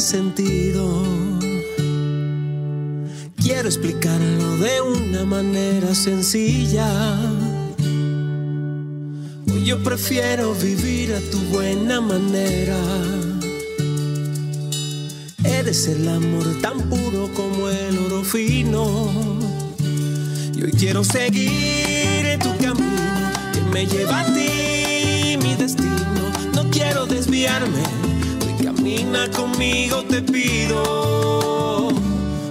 [0.00, 1.02] sentido.
[3.36, 6.88] Quiero explicarlo de una manera sencilla.
[9.52, 12.76] Hoy yo prefiero vivir a tu buena manera.
[15.44, 19.10] Eres el amor tan puro como el oro fino.
[20.56, 25.94] Y hoy quiero seguir en tu camino que me lleva a ti, mi destino
[26.74, 28.03] quiero desviarme.
[28.84, 31.88] Camina conmigo, te pido.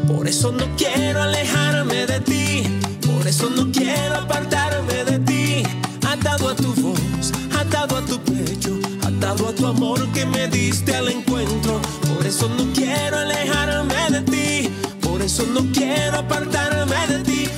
[0.08, 2.64] Por eso no quiero alejarme de ti.
[3.06, 5.64] Por eso no quiero apartarme de ti.
[6.03, 10.95] Atado a tu voz, atado a tu pecho, atado a tu amor que me diste
[10.95, 11.80] al encuentro.
[12.16, 14.70] Por eso no quiero alejarme de ti.
[15.02, 17.50] Por eso no quiero apartarme de ti.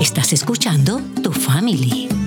[0.00, 2.25] Estás escuchando Tu Family.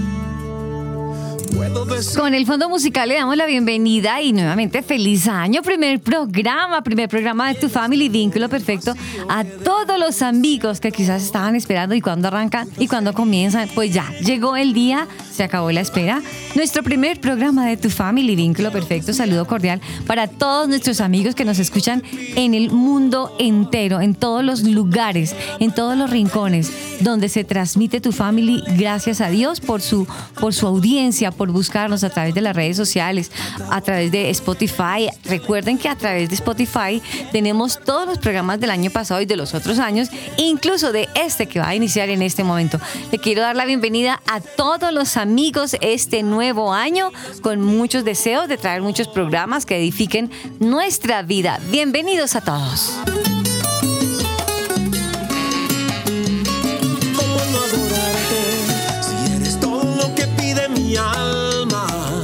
[2.16, 7.10] Con el fondo musical le damos la bienvenida y nuevamente feliz año, primer programa, primer
[7.10, 8.94] programa de Tu Family, vínculo perfecto
[9.28, 13.94] a todos los amigos que quizás estaban esperando y cuando arrancan y cuando comienzan, pues
[13.94, 16.22] ya, llegó el día, se acabó la espera.
[16.56, 21.44] Nuestro primer programa de Tu Family, vínculo perfecto, saludo cordial para todos nuestros amigos que
[21.44, 22.04] nos escuchan
[22.36, 26.72] en el mundo entero, en todos los lugares, en todos los rincones
[27.02, 30.08] donde se transmite Tu Family, gracias a Dios por su,
[30.40, 33.32] por su audiencia, por buscarnos a través de las redes sociales,
[33.70, 35.10] a través de Spotify.
[35.26, 37.02] Recuerden que a través de Spotify
[37.32, 41.48] tenemos todos los programas del año pasado y de los otros años, incluso de este
[41.48, 42.80] que va a iniciar en este momento.
[43.12, 47.12] Le quiero dar la bienvenida a todos los amigos este nuevo año
[47.42, 51.60] con muchos deseos de traer muchos programas que edifiquen nuestra vida.
[51.70, 53.00] Bienvenidos a todos.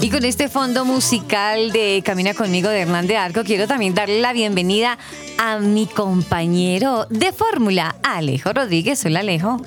[0.05, 4.21] Y con este fondo musical de Camina conmigo de Hernán de Arco, quiero también darle
[4.21, 4.99] la bienvenida
[5.39, 9.03] a mi compañero de fórmula, Alejo Rodríguez.
[9.03, 9.63] Hola Alejo.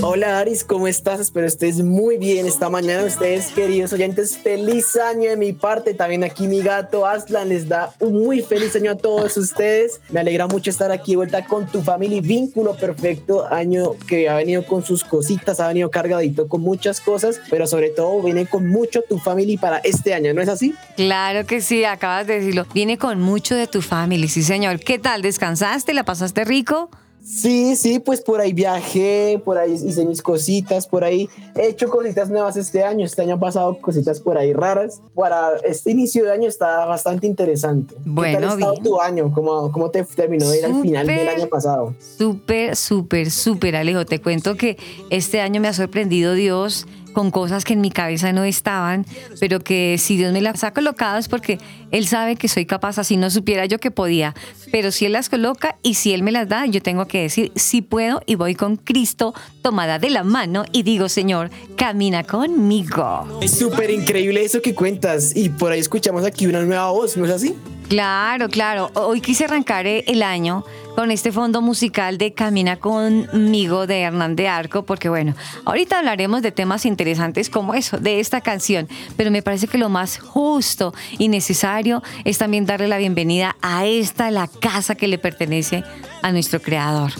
[0.00, 1.20] Hola Aris, ¿cómo estás?
[1.20, 3.04] Espero estés muy bien esta mañana.
[3.04, 5.92] Ustedes, queridos oyentes, feliz año de mi parte.
[5.92, 10.00] También aquí mi gato Aslan les da un muy feliz año a todos ustedes.
[10.10, 12.20] Me alegra mucho estar aquí de vuelta con tu familia.
[12.22, 13.46] Vínculo perfecto.
[13.52, 17.90] Año que ha venido con sus cositas, ha venido cargadito con muchas cosas, pero sobre
[17.90, 20.74] todo viene con mucho tu familia para este año, ¿no es así?
[20.96, 22.66] Claro que sí, acabas de decirlo.
[22.72, 24.80] Viene con mucho de tu familia, sí señor.
[24.80, 25.20] ¿Qué tal?
[25.20, 25.92] ¿Descansaste?
[25.92, 26.88] ¿La pasaste rico?
[27.24, 31.88] Sí, sí, pues por ahí viajé, por ahí hice mis cositas, por ahí he hecho
[31.88, 35.00] cositas nuevas este año, este año pasado cositas por ahí raras.
[35.14, 37.94] Para este inicio de año está bastante interesante.
[38.04, 39.32] Bueno, ¿Qué tal ha estado tu año?
[39.32, 41.94] ¿Cómo, ¿Cómo te terminó de ir al final del año pasado?
[41.98, 44.04] Súper, súper, súper, Alejo.
[44.04, 44.76] Te cuento que
[45.08, 49.06] este año me ha sorprendido Dios con cosas que en mi cabeza no estaban,
[49.40, 51.58] pero que si Dios me las ha colocado es porque
[51.90, 54.34] Él sabe que soy capaz, así no supiera yo que podía,
[54.70, 57.52] pero si Él las coloca y si Él me las da, yo tengo que decir,
[57.54, 59.32] sí puedo y voy con Cristo
[59.62, 63.40] tomada de la mano y digo, Señor, camina conmigo.
[63.40, 67.24] Es súper increíble eso que cuentas y por ahí escuchamos aquí una nueva voz, ¿no
[67.24, 67.54] es así?
[67.88, 68.90] Claro, claro.
[68.94, 70.64] Hoy quise arrancar el año
[70.94, 75.34] con este fondo musical de Camina conmigo de Hernán de Arco, porque bueno,
[75.64, 79.88] ahorita hablaremos de temas interesantes como eso, de esta canción, pero me parece que lo
[79.88, 85.18] más justo y necesario es también darle la bienvenida a esta, la casa que le
[85.18, 85.82] pertenece
[86.22, 87.12] a nuestro creador,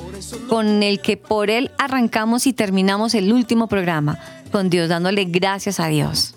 [0.48, 4.18] con el que por él arrancamos y terminamos el último programa,
[4.52, 6.34] con Dios dándole gracias a Dios.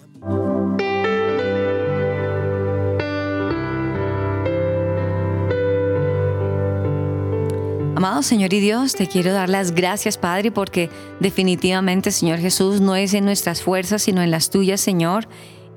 [7.98, 12.96] Amado Señor y Dios, te quiero dar las gracias, Padre, porque definitivamente, Señor Jesús, no
[12.96, 15.28] es en nuestras fuerzas, sino en las tuyas, Señor.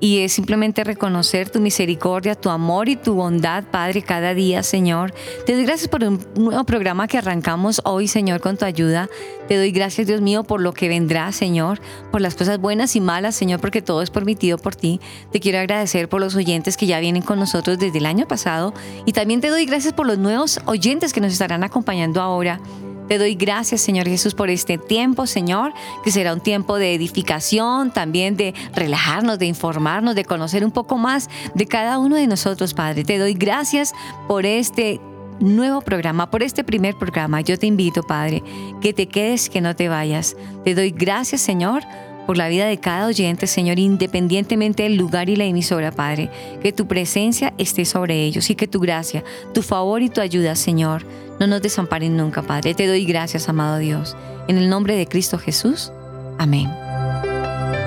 [0.01, 5.13] Y es simplemente reconocer tu misericordia, tu amor y tu bondad, Padre, cada día, Señor.
[5.45, 9.09] Te doy gracias por un nuevo programa que arrancamos hoy, Señor, con tu ayuda.
[9.47, 11.79] Te doy gracias, Dios mío, por lo que vendrá, Señor,
[12.11, 14.99] por las cosas buenas y malas, Señor, porque todo es permitido por ti.
[15.31, 18.73] Te quiero agradecer por los oyentes que ya vienen con nosotros desde el año pasado
[19.05, 22.59] y también te doy gracias por los nuevos oyentes que nos estarán acompañando ahora.
[23.07, 27.91] Te doy gracias, Señor Jesús, por este tiempo, Señor, que será un tiempo de edificación,
[27.91, 32.73] también de relajarnos, de informarnos, de conocer un poco más de cada uno de nosotros,
[32.73, 33.03] Padre.
[33.03, 33.93] Te doy gracias
[34.27, 35.01] por este
[35.39, 37.41] nuevo programa, por este primer programa.
[37.41, 38.43] Yo te invito, Padre,
[38.79, 40.37] que te quedes, que no te vayas.
[40.63, 41.83] Te doy gracias, Señor
[42.25, 46.29] por la vida de cada oyente, Señor, independientemente del lugar y la emisora, Padre.
[46.61, 49.23] Que tu presencia esté sobre ellos y que tu gracia,
[49.53, 51.05] tu favor y tu ayuda, Señor,
[51.39, 52.73] no nos desamparen nunca, Padre.
[52.73, 54.15] Te doy gracias, amado Dios.
[54.47, 55.91] En el nombre de Cristo Jesús.
[56.37, 56.67] Amén.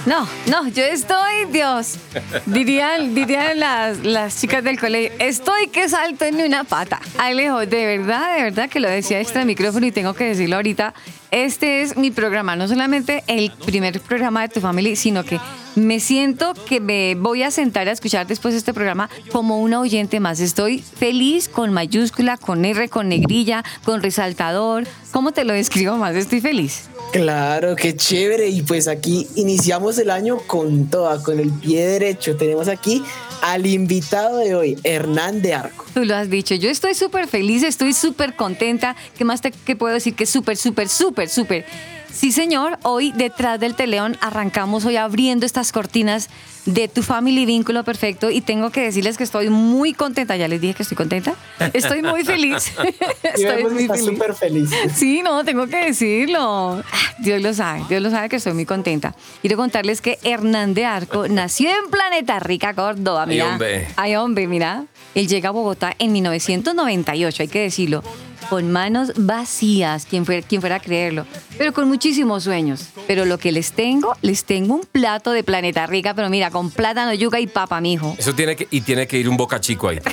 [0.06, 1.98] No, no, yo estoy, Dios.
[2.46, 7.00] Dirían, dirían las, las chicas del colegio, estoy que salto en una pata.
[7.18, 10.94] Alejo, de verdad, de verdad que lo decía extra micrófono y tengo que decirlo ahorita.
[11.32, 15.40] Este es mi programa, no solamente el primer programa de tu familia, sino que
[15.76, 20.20] me siento que me voy a sentar a escuchar después este programa como una oyente
[20.20, 20.40] más.
[20.40, 24.86] Estoy feliz con mayúscula, con R, con negrilla, con resaltador.
[25.12, 26.16] ¿Cómo te lo describo más?
[26.16, 26.90] Estoy feliz.
[27.12, 28.50] Claro, qué chévere.
[28.50, 32.36] Y pues aquí iniciamos el año con toda, con el pie derecho.
[32.36, 33.04] Tenemos aquí
[33.42, 35.86] al invitado de hoy, Hernán de Arco.
[35.94, 36.56] Tú lo has dicho.
[36.56, 38.96] Yo estoy súper feliz, estoy súper contenta.
[39.18, 40.14] ¿Qué más te puedo decir?
[40.16, 41.66] Que súper, súper, súper, súper.
[42.12, 42.78] Sí, señor.
[42.84, 46.30] Hoy detrás del teleón arrancamos hoy abriendo estas cortinas
[46.66, 50.36] de tu family vínculo perfecto y tengo que decirles que estoy muy contenta.
[50.36, 51.36] Ya les dije que estoy contenta.
[51.74, 52.72] Estoy muy feliz.
[53.24, 54.70] Estoy muy súper feliz.
[54.94, 56.84] Sí, no, tengo que decirlo.
[57.20, 59.16] Dios lo sabe, Dios lo sabe que estoy muy contenta.
[59.42, 63.24] Quiero contarles que Hernán de Arco nació en Planeta Rica, Córdoba.
[63.24, 63.50] Ay, Mira.
[63.50, 63.88] hombre.
[63.96, 64.86] Ay, hombre, mira.
[65.16, 68.04] Él llega a Bogotá en 1998, hay que decirlo.
[68.50, 71.26] Con manos vacías, quien fuera, quien fuera a creerlo,
[71.58, 72.90] pero con muchísimos sueños.
[73.08, 76.72] Pero lo que les tengo, les tengo un plato de Planeta Rica, pero mira, con
[76.72, 78.16] plátano, yuca y papa, mijo.
[78.18, 80.00] Eso tiene que, y tiene que ir un boca chico ahí.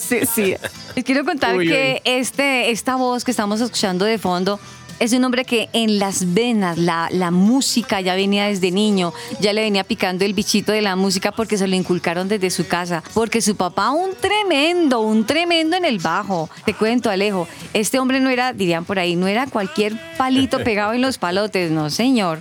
[0.00, 0.54] Sí, sí.
[0.94, 4.58] Les quiero contar Uy, que este, esta voz que estamos escuchando de fondo
[4.98, 9.52] es un hombre que en las venas, la, la música ya venía desde niño, ya
[9.52, 13.02] le venía picando el bichito de la música porque se lo inculcaron desde su casa,
[13.14, 16.48] porque su papá un tremendo, un tremendo en el bajo.
[16.64, 20.92] Te cuento, Alejo, este hombre no era, dirían por ahí, no era cualquier palito pegado
[20.94, 22.40] en los palotes, no, señor.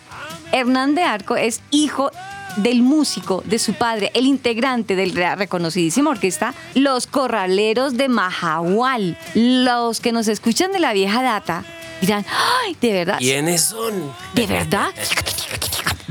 [0.52, 2.12] Hernán de Arco es hijo
[2.58, 9.18] del músico, de su padre, el integrante del re- reconocidísima orquesta Los Corraleros de Majahual.
[9.34, 11.66] Los que nos escuchan de la vieja data
[12.06, 12.26] dirán,
[12.64, 13.18] ¡ay, de verdad!
[13.20, 14.12] ¿Quiénes son?
[14.34, 14.90] ¿De verdad?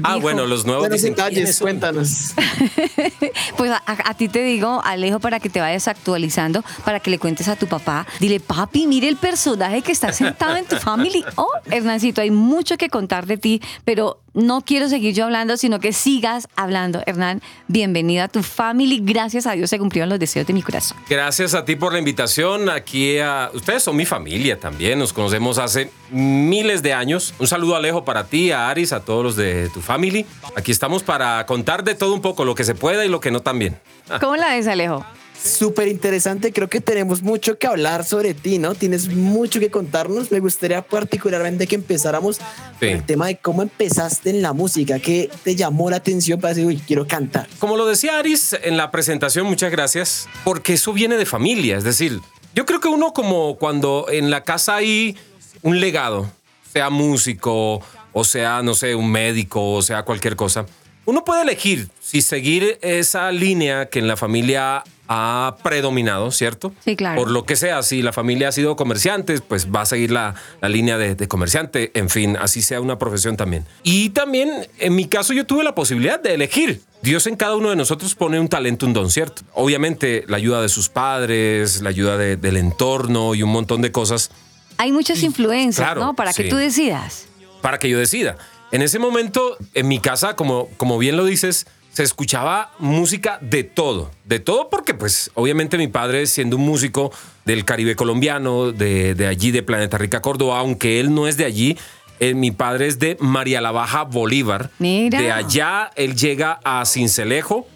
[0.02, 2.34] Ah, Dijo, bueno, los nuevos Buenos dicen, ¿quiénes detalles, cuéntanos.
[3.56, 7.10] Pues a, a- a ti te digo, Alejo, para que te vayas actualizando, para que
[7.10, 8.06] le cuentes a tu papá.
[8.18, 11.24] Dile, papi, mire el personaje que está sentado en tu family.
[11.36, 15.80] Oh, Hernancito, hay mucho que contar de ti, pero no quiero seguir yo hablando, sino
[15.80, 17.02] que sigas hablando.
[17.06, 19.00] Hernán, bienvenido a tu family.
[19.02, 20.98] Gracias a Dios se cumplieron los deseos de mi corazón.
[21.08, 22.68] Gracias a ti por la invitación.
[22.68, 24.98] Aquí a ustedes son mi familia también.
[24.98, 27.34] Nos conocemos hace miles de años.
[27.38, 30.26] Un saludo Alejo para ti, a Aris, a todos los de tu family.
[30.56, 33.30] Aquí estamos para contar de todo un poco, lo que se pueda y lo que
[33.30, 33.78] no también.
[34.20, 35.04] ¿Cómo la ves, Alejo?
[35.44, 36.52] Súper interesante.
[36.52, 38.74] Creo que tenemos mucho que hablar sobre ti, ¿no?
[38.74, 40.30] Tienes mucho que contarnos.
[40.30, 42.42] Me gustaría particularmente que empezáramos Sí.
[42.80, 46.54] con el tema de cómo empezaste en la música, qué te llamó la atención para
[46.54, 47.46] decir, uy, quiero cantar.
[47.58, 51.76] Como lo decía Aris en la presentación, muchas gracias, porque eso viene de familia.
[51.76, 52.20] Es decir,
[52.54, 55.16] yo creo que uno como cuando en la casa hay
[55.62, 56.30] un legado,
[56.72, 57.80] sea músico,
[58.12, 60.66] o sea, no sé, un médico, o sea, cualquier cosa,
[61.04, 66.72] uno puede elegir si seguir esa línea que en la familia ha predominado, ¿cierto?
[66.84, 67.20] Sí, claro.
[67.20, 70.34] Por lo que sea, si la familia ha sido comerciantes, pues va a seguir la,
[70.60, 73.66] la línea de, de comerciante, en fin, así sea una profesión también.
[73.82, 76.80] Y también, en mi caso, yo tuve la posibilidad de elegir.
[77.02, 79.42] Dios en cada uno de nosotros pone un talento, un don, ¿cierto?
[79.52, 83.92] Obviamente, la ayuda de sus padres, la ayuda de- del entorno y un montón de
[83.92, 84.30] cosas
[84.78, 86.14] Hay muchas influencias, Claro, ¿no?
[86.14, 87.26] Para que tú decidas.
[87.60, 88.36] para que yo decida.
[88.72, 93.64] En ese momento, en mi casa, como, como bien lo dices, se escuchaba música de
[93.64, 97.12] todo, de todo porque pues obviamente mi padre siendo un músico
[97.44, 101.44] del Caribe colombiano, de, de allí de Planeta Rica, Córdoba, aunque él no es de
[101.44, 101.78] allí,
[102.20, 104.70] eh, mi padre es de María la Baja, Bolívar.
[104.78, 105.20] Mira.
[105.20, 107.66] De allá él llega a Cincelejo,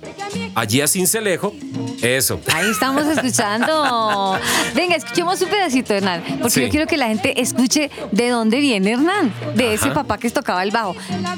[0.54, 1.52] allí a Cincelejo,
[2.02, 2.40] eso.
[2.52, 4.38] Ahí estamos escuchando.
[4.74, 6.60] Venga, escuchemos un pedacito, Hernán, porque Sí.
[6.62, 10.62] yo quiero que la gente escuche de dónde viene Hernán, de ese papá que tocaba
[10.62, 10.96] el bajo.
[11.22, 11.36] la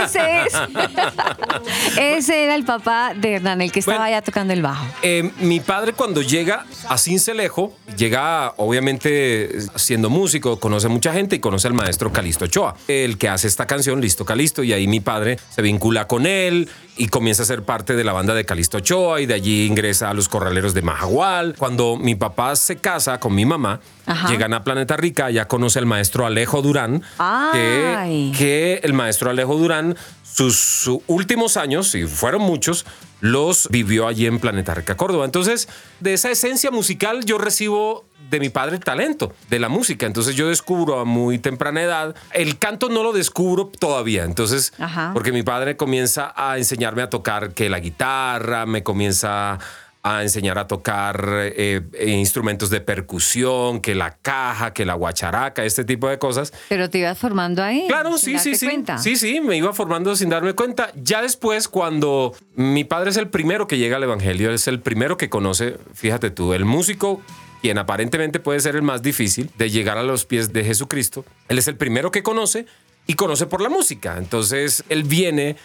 [0.00, 1.36] listo.
[2.00, 2.24] Ese es.
[2.30, 4.08] Ese era el papá de Hernán, el que estaba Bueno.
[4.14, 4.84] allá tocando el bajo.
[5.02, 11.38] Eh, mi padre cuando llega a Cincelejo, llega obviamente siendo músico, conoce mucha gente y
[11.40, 15.00] conoce al maestro Calisto Ochoa, el que hace esta canción, Listo Calisto, y ahí mi
[15.00, 18.76] padre se vincula con él y comienza a ser parte de la banda de Calisto
[18.78, 21.54] Ochoa y de allí ingresa a los corraleros de Majagual.
[21.58, 24.28] Cuando mi papá se casa con mi mamá, Ajá.
[24.28, 27.02] llegan a Planeta Rica, ya conoce al maestro Alejo Durán,
[28.36, 29.96] que el maestro Alejo Durán,
[30.32, 32.86] sus, últimos años, y fueron muchos,
[33.20, 35.24] los vivió allí en Planeta Rica, Córdoba.
[35.24, 35.68] Entonces,
[36.00, 40.06] de esa esencia musical yo recibo de mi padre el talento de la música.
[40.06, 42.14] Entonces yo descubro a muy temprana edad.
[42.32, 44.24] El canto no lo descubro todavía.
[44.24, 45.10] Entonces, Ajá.
[45.12, 49.58] porque mi padre comienza a enseñarme a tocar que la guitarra, me comienza
[50.02, 55.64] a enseñar a tocar eh, eh, instrumentos de percusión, que la caja, que la guacharaca,
[55.64, 56.52] este tipo de cosas.
[56.68, 57.84] Pero te ibas formando ahí.
[57.86, 58.66] Claro, sin sí, sí, sí.
[58.66, 58.98] cuenta.
[58.98, 60.90] Sí, sí, me iba formando sin darme cuenta.
[60.94, 65.18] Ya después, cuando mi padre es el primero que llega al Evangelio, es el primero
[65.18, 67.20] que conoce, fíjate tú, el músico,
[67.60, 71.58] quien aparentemente puede ser el más difícil de llegar a los pies de Jesucristo, él
[71.58, 72.64] es el primero que conoce
[73.06, 74.16] y conoce por la música.
[74.16, 75.56] Entonces, él viene,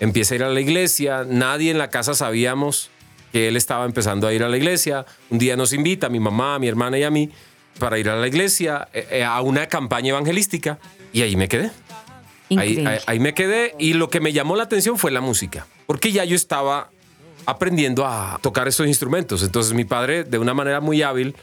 [0.00, 2.90] empieza a ir a la iglesia, nadie en la casa sabíamos
[3.34, 5.04] que él estaba empezando a ir a la iglesia.
[5.28, 7.30] Un día nos invita, a mi mamá, a mi hermana y a mí,
[7.80, 10.78] para ir a la iglesia, eh, eh, a una campaña evangelística.
[11.12, 11.64] Y ahí me quedé.
[11.64, 11.72] Ahí,
[12.50, 12.88] Increíble.
[12.90, 16.12] ahí- ahí me quedé y lo que me llamó la atención fue la música, porque
[16.12, 16.90] ya yo estaba
[17.44, 19.42] aprendiendo a tocar esos instrumentos.
[19.42, 21.34] Entonces mi padre, de una manera muy hábil,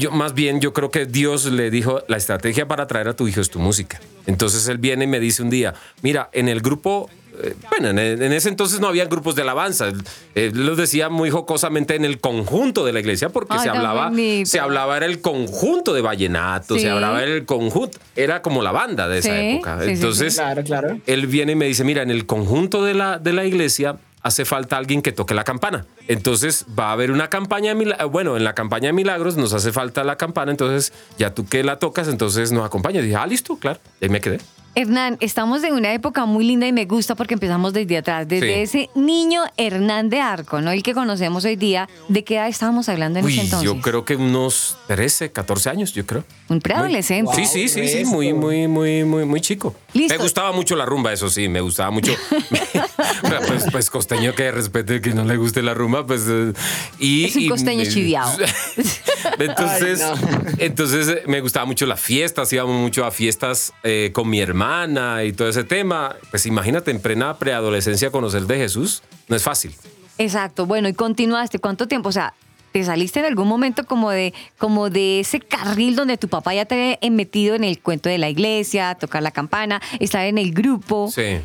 [0.00, 3.28] yo más bien yo creo que Dios le dijo, la estrategia para traer a tu
[3.28, 4.00] hijo es tu música.
[4.26, 7.08] Entonces él viene y me dice un día, mira, en el grupo...
[7.42, 9.88] eh, Bueno, en, en ese entonces no había grupos de alabanza.
[9.88, 10.02] Él,
[10.34, 14.08] él lo decía muy jocosamente en el conjunto de la iglesia porque Ay, se hablaba,
[14.08, 14.48] bonito.
[14.50, 16.80] se hablaba era el conjunto de vallenato, Sí.
[16.82, 19.76] se hablaba era el conjunto, era como la banda de esa Sí, época.
[19.78, 19.92] sí, sí, sí.
[19.94, 21.00] Entonces Claro, claro.
[21.06, 24.44] él viene y me dice, mira, en el conjunto de la, de la iglesia hace
[24.44, 25.86] falta alguien que toque la campana.
[26.08, 28.10] Entonces va a haber una campaña de milagros.
[28.10, 31.62] Bueno, en la campaña de milagros nos hace falta la campana, entonces ya tú que
[31.62, 33.04] la tocas, entonces nos acompañas.
[33.04, 33.78] Y dije, ah, listo, claro.
[34.00, 34.40] Y ahí me quedé.
[34.78, 38.66] Hernán, estamos en una época muy linda y me gusta porque empezamos desde atrás, desde
[38.66, 38.80] Sí.
[38.84, 40.70] ese niño Hernán de Arco, ¿no?
[40.70, 41.88] El que conocemos hoy día.
[42.08, 43.64] ¿De qué edad estábamos hablando en Uy, ese entonces?
[43.64, 46.24] yo creo que unos 13, 14 años, yo creo.
[46.48, 47.32] Un preadolescente.
[47.34, 49.74] Sí, sí, sí, sí, muy, muy, muy, muy, muy chico.
[49.92, 50.14] Listo.
[50.14, 52.12] Me gustaba mucho la rumba, eso sí, me gustaba mucho.
[53.48, 56.22] pues, pues costeño que respete que no le guste la rumba, pues.
[56.28, 56.52] eh,
[57.00, 58.30] y, Es un costeño y- chiviao.
[59.38, 60.50] entonces, Ay, no.
[60.58, 65.24] entonces eh, me gustaba mucho las fiestas, íbamos mucho a fiestas eh, con mi hermana
[65.24, 66.14] y todo ese tema.
[66.30, 69.74] Pues imagínate, en plena preadolescencia conocer de Jesús, no es fácil.
[70.18, 70.66] Exacto.
[70.66, 71.58] Bueno, y continuaste.
[71.58, 72.08] ¿Cuánto tiempo?
[72.08, 72.34] O sea,
[72.76, 76.66] ¿te saliste en algún momento como de, como de ese carril donde tu papá ya
[76.66, 80.52] te había metido en el cuento de la iglesia, tocar la campana, estar en el
[80.52, 81.10] grupo?
[81.10, 81.38] Sí.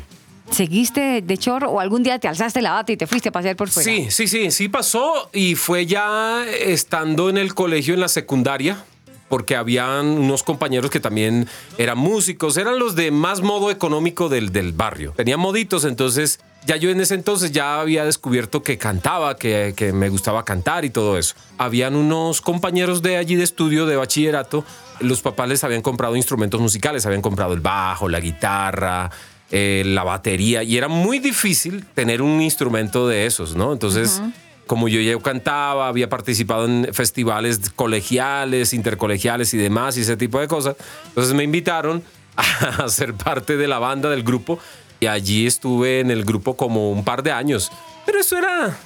[0.50, 3.56] ¿Seguiste de, chorro o algún día te alzaste la bata y te fuiste a pasear
[3.56, 3.90] por fuera?
[3.90, 8.84] Sí, sí, sí, sí pasó y fue ya estando en el colegio en la secundaria,
[9.30, 11.48] porque habían unos compañeros que también
[11.78, 15.14] eran músicos, eran los de más modo económico del, del barrio.
[15.16, 19.92] Tenían moditos, entonces ya yo en ese entonces ya había descubierto que cantaba, que, que
[19.92, 21.34] me gustaba cantar y todo eso.
[21.58, 24.64] Habían unos compañeros de allí de estudio, de bachillerato,
[25.00, 29.10] los papás les habían comprado instrumentos musicales, habían comprado el bajo, la guitarra,
[29.50, 33.72] eh, la batería, y era muy difícil tener un instrumento de esos, ¿no?
[33.72, 34.22] Entonces...
[34.64, 40.38] Como yo ya cantaba, había participado en festivales colegiales, intercolegiales y demás, y ese tipo
[40.38, 40.76] de cosas.
[41.08, 42.02] Entonces me invitaron
[42.78, 44.58] a ser parte de la banda del grupo
[45.02, 47.72] y allí estuve en el grupo como un par de años.
[48.06, 48.78] Pero eso era,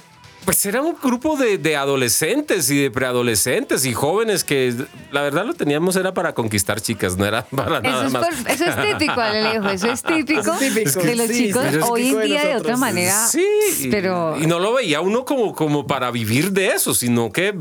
[0.47, 4.73] pues era un grupo de, de adolescentes y de preadolescentes y jóvenes que
[5.11, 8.25] la verdad lo teníamos era para conquistar chicas, no era para Eso nada es, más.
[8.27, 9.67] por- eso es típico, Alejo.
[9.69, 12.45] Eso es típico, Eso es típico, de los sí, chicos eso hoy en de día
[12.47, 13.27] de otra manera.
[13.27, 13.45] Sí,
[13.91, 17.53] pero y no lo veía uno como, como para vivir de eso, sino que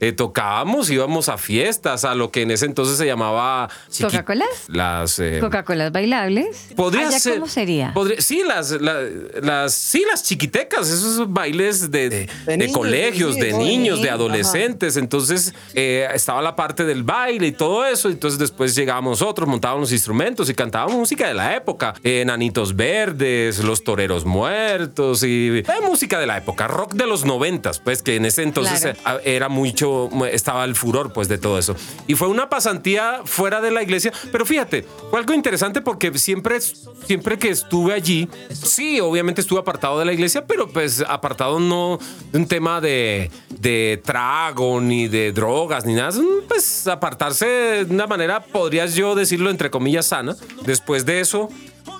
[0.00, 4.48] eh, tocábamos, íbamos a fiestas, a lo que en ese entonces se llamaba ¿Coca-Colas?
[4.68, 6.66] Las eh, Coca-Colas bailables.
[6.76, 7.34] Podría Allá, ser.
[7.36, 7.94] ¿Cómo sería?
[7.94, 9.00] podría- sí, las, la-
[9.40, 14.10] las, sí, las chiquitecas, esos bailes de, de- de niños, colegios, de de niños, de
[14.10, 14.96] adolescentes.
[14.96, 18.08] Entonces eh, estaba la parte del baile y todo eso.
[18.08, 21.94] Entonces después llegábamos nosotros, montábamos los instrumentos y cantábamos música de la época.
[22.02, 27.24] Eh, Enanitos Verdes, Los Toreros Muertos y eh, música de la época, rock de los
[27.24, 29.18] noventas, pues que en ese entonces Claro.
[29.24, 31.76] eh, era mucho, estaba el furor pues de todo eso.
[32.06, 36.58] Y fue una pasantía fuera de la iglesia, pero fíjate, fue algo interesante porque siempre,
[36.60, 41.98] siempre que estuve allí, sí, obviamente estuve apartado de la iglesia, pero pues apartado no
[42.32, 47.46] un tema de, de trago, ni de drogas, ni nada, pues apartarse
[47.84, 50.36] de una manera, podrías yo decirlo entre comillas, sana.
[50.64, 51.48] Después de eso,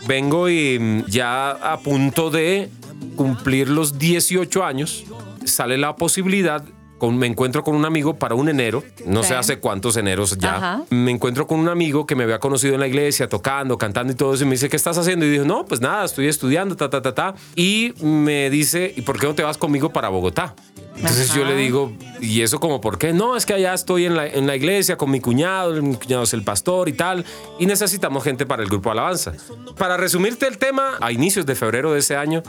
[0.06, 2.70] vengo y mm, ya a punto de
[3.16, 5.04] cumplir los 18 años,
[5.44, 6.64] sale la posibilidad,
[7.04, 9.28] con, me encuentro con un amigo para un enero, no Sí.
[9.28, 10.82] sé hace cuántos eneros ya, Ajá.
[10.90, 14.16] me encuentro con un amigo que me había conocido en la iglesia, tocando, cantando y
[14.16, 15.26] todo eso, y me dice, ¿qué estás haciendo?
[15.26, 17.34] Y dije, no, pues nada, estoy estudiando, ta, ta, ta, ta.
[17.56, 20.54] Y me dice, ¿y por qué no te vas conmigo para Bogotá?
[20.96, 21.40] Entonces Ajá.
[21.40, 23.12] yo le digo, ¿y eso como por qué?
[23.12, 26.22] No, es que allá estoy en la, en la iglesia con mi cuñado, mi cuñado
[26.22, 27.24] es el pastor y tal,
[27.58, 29.32] y necesitamos gente para el grupo Alabanza.
[29.76, 32.42] Para resumirte el tema, a inicios de febrero de ese año,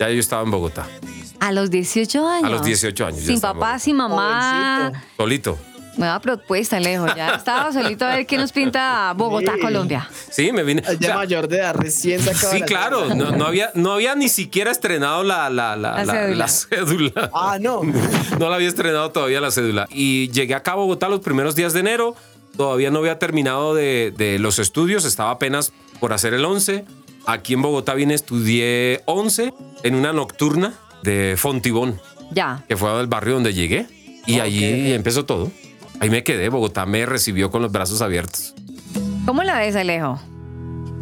[0.00, 0.86] ya yo estaba en Bogotá,
[1.42, 2.44] A los 18 años.
[2.44, 4.90] A los 18 años Sin papá, sin mamá.
[4.92, 5.06] Jovencito.
[5.16, 5.58] solito.
[5.96, 7.06] Nueva propuesta, Alejo.
[7.14, 9.60] Ya estaba solito a ver qué nos pinta Bogotá, Sí.
[9.60, 10.08] Colombia.
[10.30, 10.82] Sí, me vine.
[10.82, 13.92] Ya o sea, mayor de edad, recién sacado Sí, la claro, no, no había, no
[13.92, 16.36] había ni siquiera estrenado la, la, la, La la- cédula.
[16.36, 17.30] la cédula.
[17.34, 17.82] Ah, no.
[18.38, 19.86] No la había estrenado todavía la cédula.
[19.90, 22.14] Y llegué acá a Bogotá los primeros días de enero.
[22.56, 25.04] Todavía no había terminado de, de los estudios.
[25.04, 26.84] Estaba apenas por hacer el 11.
[27.26, 32.64] Aquí en Bogotá vine, estudié 11 en una nocturna de Fontibón, Ya.
[32.68, 33.86] que fue al barrio donde llegué.
[34.26, 35.50] Y allí empezó todo.
[36.00, 36.48] Ahí me quedé.
[36.48, 38.54] Bogotá me recibió con los brazos abiertos.
[39.26, 40.20] ¿Cómo la ves, Alejo?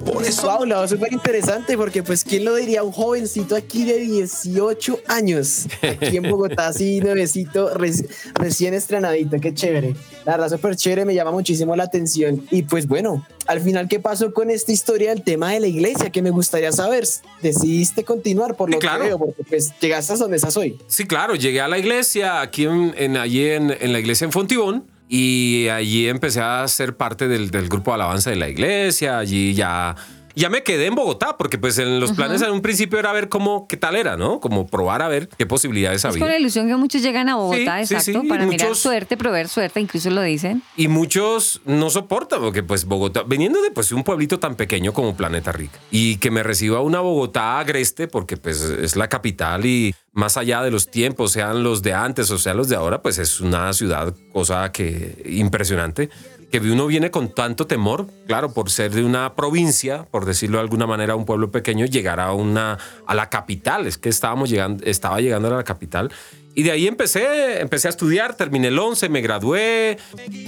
[0.04, 5.66] Wow, la súper interesante porque pues quién lo diría un jovencito aquí de 18 años
[5.82, 9.94] aquí en Bogotá así nuevecito reci- recién estrenadito qué chévere.
[10.24, 12.46] La verdad súper chévere me llama muchísimo la atención.
[12.50, 16.10] Y pues bueno al final qué pasó con esta historia del tema de la iglesia
[16.10, 17.04] que me gustaría saber
[17.42, 19.02] decidiste continuar por Sí, lo claro.
[19.02, 20.78] que veo porque pues llegaste a donde estás hoy.
[20.86, 24.32] Sí, claro, llegué a la iglesia, aquí en, en- allí en, en la iglesia en
[24.32, 29.18] Fontibón, y allí empecé a ser parte del, del grupo de alabanza de la iglesia,
[29.18, 29.96] allí ya...
[30.34, 33.28] Ya me quedé en Bogotá, porque pues en los planes en un principio era ver
[33.28, 34.40] cómo, qué tal era, ¿no?
[34.40, 36.26] Como probar a ver qué posibilidades Es con había.
[36.26, 39.16] la ilusión que muchos llegan a Bogotá, Sí, sí, exacto, sí, para mirar muchos- suerte,
[39.16, 40.62] proveer suerte, incluso lo dicen.
[40.76, 45.16] Y muchos no soportan, porque pues Bogotá, veniendo de pues un pueblito tan pequeño como
[45.16, 49.94] Planeta Rica, y que me reciba una Bogotá agreste, porque pues es la capital y
[50.12, 53.18] más allá de los tiempos, sean los de antes o sean los de ahora, pues
[53.18, 56.10] es una ciudad, cosa que impresionante,
[56.50, 60.62] que uno viene con tanto temor, claro, por ser de una provincia, por decirlo de
[60.62, 64.84] alguna manera, un pueblo pequeño, llegar a una, a la capital, es que estábamos llegando,
[64.84, 66.10] estaba llegando a la capital.
[66.54, 69.98] Y de ahí empecé, empecé a estudiar, terminé el 11, me gradué.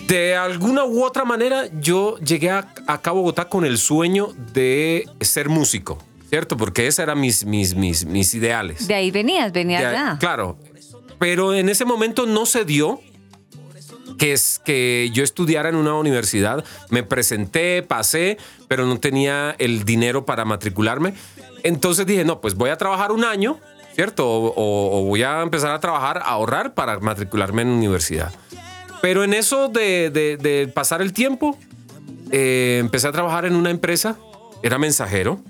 [0.08, 5.08] De alguna u otra manera, yo llegué a, acá a Bogotá con el sueño de
[5.20, 6.56] ser músico, ¿cierto?
[6.56, 8.88] Porque esos eran mis, mis, mis, mis ideales.
[8.88, 10.18] De ahí venías, venías Ya, ya.
[10.18, 10.58] Claro,
[11.20, 13.00] pero en ese momento no se dio
[14.18, 16.64] que es que yo estudiara en una universidad.
[16.90, 18.38] Me presenté, pasé,
[18.68, 21.14] pero no tenía el dinero para matricularme.
[21.62, 23.58] Entonces dije, no, pues voy a trabajar un año,
[23.94, 24.28] ¿cierto?
[24.28, 24.52] O,
[25.00, 28.32] o- voy a empezar a trabajar, a ahorrar para matricularme en universidad.
[29.00, 31.58] Pero en eso de, de- de pasar el tiempo,
[32.30, 34.16] eh, empecé a trabajar en una empresa,
[34.62, 35.40] era mensajero,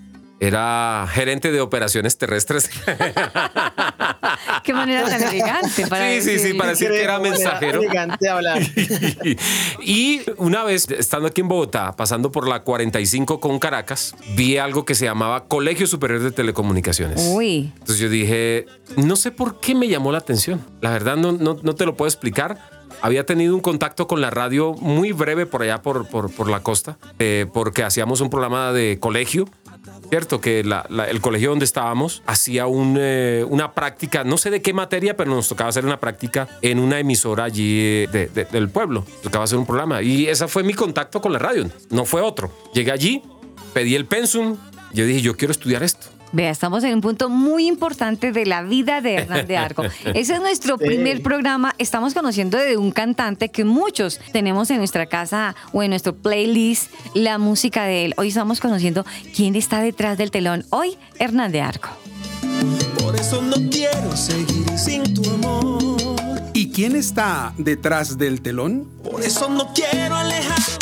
[0.42, 2.68] Era gerente de operaciones terrestres.
[4.64, 7.81] Qué manera tan elegante para Sí, sí, sí, para decir que era mensajero.
[7.81, 8.61] Elegante hablar.
[9.81, 14.85] y una vez, estando aquí en Bogotá, pasando por la 45 con Caracas, vi algo
[14.85, 17.24] que se llamaba Colegio Superior de Telecomunicaciones.
[17.33, 20.61] Uy, Entonces yo dije, no sé por qué me llamó la atención.
[20.81, 22.59] La verdad no, no, no te lo puedo explicar.
[23.00, 26.61] Había tenido un contacto con la radio muy breve por allá por, por, por la
[26.64, 29.48] costa, eh, porque hacíamos un programa de colegio.
[30.12, 34.75] Cierto que la- el colegio donde estábamos hacía eh, una práctica, no sé de qué
[34.75, 38.68] materia, pero nos tocaba hacer una práctica en una emisora allí eh, de- de- del
[38.68, 39.07] pueblo.
[39.22, 42.53] Tocaba hacer un programa y ese fue mi contacto con la radio, no fue otro.
[42.75, 43.22] Llegué allí,
[43.72, 44.59] pedí el pensum,
[44.92, 46.09] yo dije, yo quiero estudiar esto.
[46.33, 49.83] Vea, estamos en un punto muy importante de la vida de Hernán de Arco.
[50.14, 50.87] Ese es nuestro Sí.
[50.87, 51.75] primer programa.
[51.79, 56.90] Estamos conociendo de un cantante que muchos tenemos en nuestra casa o en nuestro playlist
[57.14, 58.14] la música de él.
[58.16, 60.64] Hoy estamos conociendo quién está detrás del telón.
[60.71, 61.88] Hoy, Hernán de Arco.
[62.99, 65.97] Por eso no quiero seguir sin tu amor.
[66.55, 68.87] ¿Y quién está detrás del telón?
[69.03, 70.82] Por eso no quiero alejarme.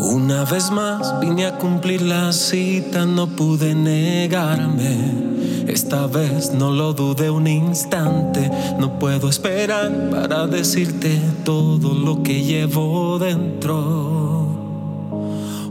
[0.00, 5.26] Una vez más vine a cumplir la cita, no pude negarme.
[5.66, 12.44] Esta vez no lo dudé un instante, no puedo esperar para decirte todo lo que
[12.44, 14.37] llevo dentro.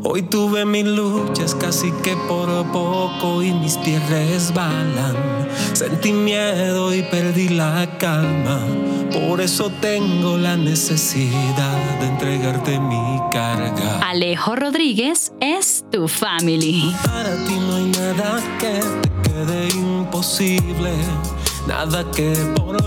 [0.03, 5.15] Hoy tuve mis luchas casi que por poco y mis pies resbalan.
[5.73, 8.59] Sentí miedo y perdí la calma.
[9.11, 13.99] Por eso tengo la necesidad de entregarte mi carga.
[13.99, 16.93] Alejo Rodríguez es tu family.
[17.03, 20.91] Para ti no hay nada que te quede imposible.
[21.67, 22.33] Nada que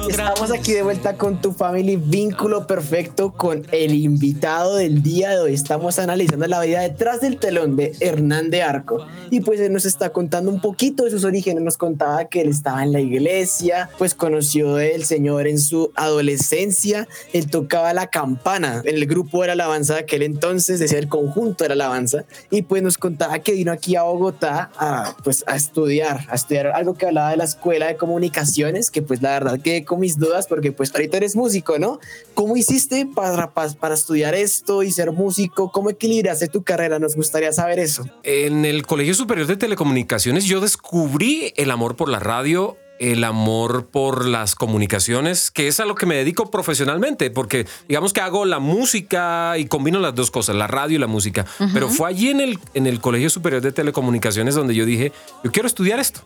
[0.08, 5.38] Estamos aquí de vuelta con tu family vínculo perfecto con el invitado del día de
[5.38, 5.54] hoy.
[5.54, 9.06] Estamos analizando la vida detrás del telón de Hernán de Arco.
[9.30, 11.62] Y pues él nos está contando un poquito de sus orígenes.
[11.62, 17.06] Nos contaba que él estaba en la iglesia, pues conoció el Señor en su adolescencia.
[17.32, 21.08] Él tocaba la campana en el grupo de la alabanza de aquel entonces, decía el
[21.08, 22.24] conjunto de la alabanza.
[22.50, 26.68] Y pues nos contaba que vino aquí a Bogotá a, pues, a estudiar, a estudiar
[26.68, 27.96] algo que hablaba de la escuela de
[28.70, 31.98] comunicaciones, que pues la verdad quedé con mis dudas porque pues ahorita eres músico, ¿no?
[32.34, 35.70] ¿Cómo hiciste para, para, para estudiar esto y ser músico?
[35.70, 36.98] ¿Cómo equilibraste tu carrera?
[36.98, 38.04] Nos gustaría saber eso.
[38.22, 43.86] En el Colegio Superior de Telecomunicaciones yo descubrí el amor por la radio, el amor
[43.86, 48.44] por las comunicaciones, que es a lo que me dedico profesionalmente, porque digamos que hago
[48.44, 51.46] la música y combino las dos cosas, la radio y la música.
[51.72, 55.50] Pero fue allí en el, en el Colegio Superior de Telecomunicaciones donde yo dije, yo
[55.50, 56.20] quiero estudiar esto.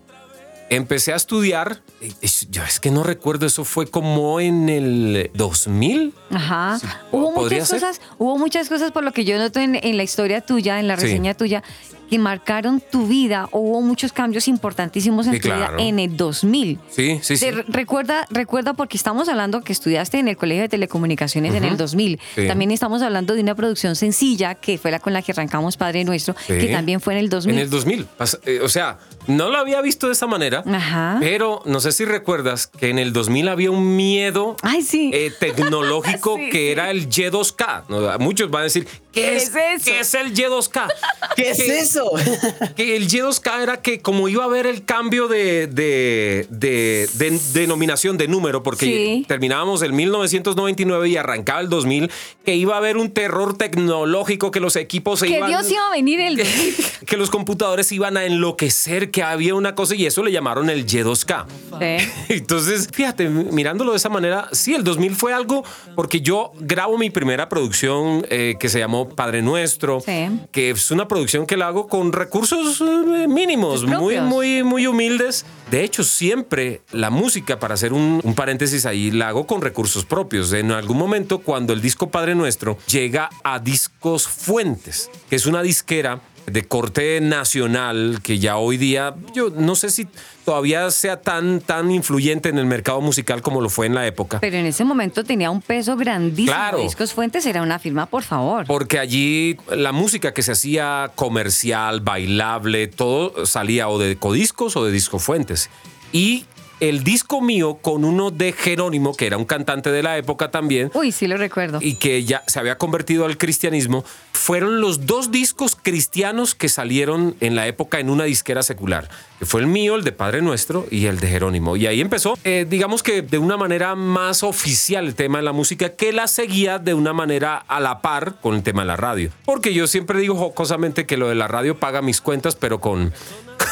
[0.77, 1.83] Empecé a estudiar,
[2.21, 6.13] es- yo es que no recuerdo, eso fue como en el 2000.
[6.31, 6.79] Ajá.
[7.13, 7.81] hubo muchas ser.
[7.81, 10.89] cosas, hubo muchas cosas por lo que yo noto en, en la historia tuya, en
[10.89, 11.03] la Sí.
[11.05, 11.63] reseña tuya,
[12.11, 13.49] que marcaron tu vida.
[13.53, 15.77] Hubo muchos cambios importantísimos en Sí, tu claro.
[15.77, 16.79] vida en el 2000.
[16.90, 17.51] Sí, sí, sí.
[17.69, 22.21] Recuerda, recuerda porque estamos hablando que estudiaste en el Colegio de Telecomunicaciones en el 2000.
[22.35, 22.47] Sí.
[22.47, 26.05] También estamos hablando de una producción sencilla que fue la con la que arrancamos Padre
[26.05, 26.59] Nuestro, Sí.
[26.59, 27.55] que también fue en el 2000.
[27.57, 28.07] En el 2000.
[28.19, 31.17] Pas- eh, O sea, no lo había visto de esa manera, Ajá.
[31.21, 35.11] pero no sé si recuerdas que en el 2000 había un miedo Ay, sí.
[35.12, 37.85] eh, tecnológico que era el Y2K.
[37.88, 39.85] No, Muchos van a decir, ¿qué, ¿Qué es, es eso?
[39.85, 40.92] ¿qué es el Y2K?
[41.37, 42.11] ¿Qué es Que- eso?
[42.77, 47.40] Que el Y2K era que como iba a haber el cambio de, de, de- de
[47.53, 49.24] denominación de número, porque Sí.
[49.29, 52.11] terminábamos el 1999 y arrancaba el 2000,
[52.44, 55.48] que iba a haber un terror tecnológico, que los equipos se que iban...
[55.50, 56.74] Dios iba a venir el 2000.
[57.07, 60.87] que los computadores iban a enloquecer, que había una cosa y eso le llamaron el
[60.87, 61.46] Y2K.
[61.79, 62.11] Sí.
[62.29, 67.11] Entonces, fíjate, mirándolo de esa manera, sí, el 2000 fue algo porque yo grabo mi
[67.11, 70.29] primera producción eh, que se llamó Padre Nuestro, Sí.
[70.53, 75.45] que es una producción que la hago con recursos eh, mínimos, muy, muy, muy humildes.
[75.71, 80.05] De hecho, siempre la música, para hacer un, un paréntesis ahí, la hago con recursos
[80.05, 80.53] propios.
[80.53, 85.62] En algún momento, cuando el disco Padre Nuestro llega a Discos Fuentes, que es una
[85.62, 90.07] disquera de corte nacional que ya hoy día yo no sé si
[90.44, 94.40] todavía sea tan tan influyente en el mercado musical como lo fue en la época.
[94.40, 96.54] Pero en ese momento tenía un peso grandísimo.
[96.54, 96.78] Claro.
[96.78, 98.66] Discos Fuentes era una firma, por favor.
[98.66, 104.85] Porque allí la música que se hacía comercial, bailable, todo salía o de codiscos o
[104.85, 105.70] de discofuentes.
[106.12, 106.46] Y
[106.81, 110.91] el disco mío con uno de Jerónimo, que era un cantante de la época también,
[110.95, 111.79] Uy, sí lo recuerdo.
[111.81, 117.37] y que ya se había convertido al cristianismo, fueron los dos discos cristianos que salieron
[117.41, 119.09] en la época en una disquera secular,
[119.39, 121.77] que fue el mío, el de Padre Nuestro y el de Jerónimo.
[121.77, 125.53] Y ahí empezó, eh, digamos que de una manera más oficial el tema de la
[125.53, 128.97] música, que la seguía de una manera a la par con el tema de la
[128.97, 129.31] radio.
[129.45, 133.13] Porque yo siempre digo jocosamente que lo de la radio paga mis cuentas, pero con,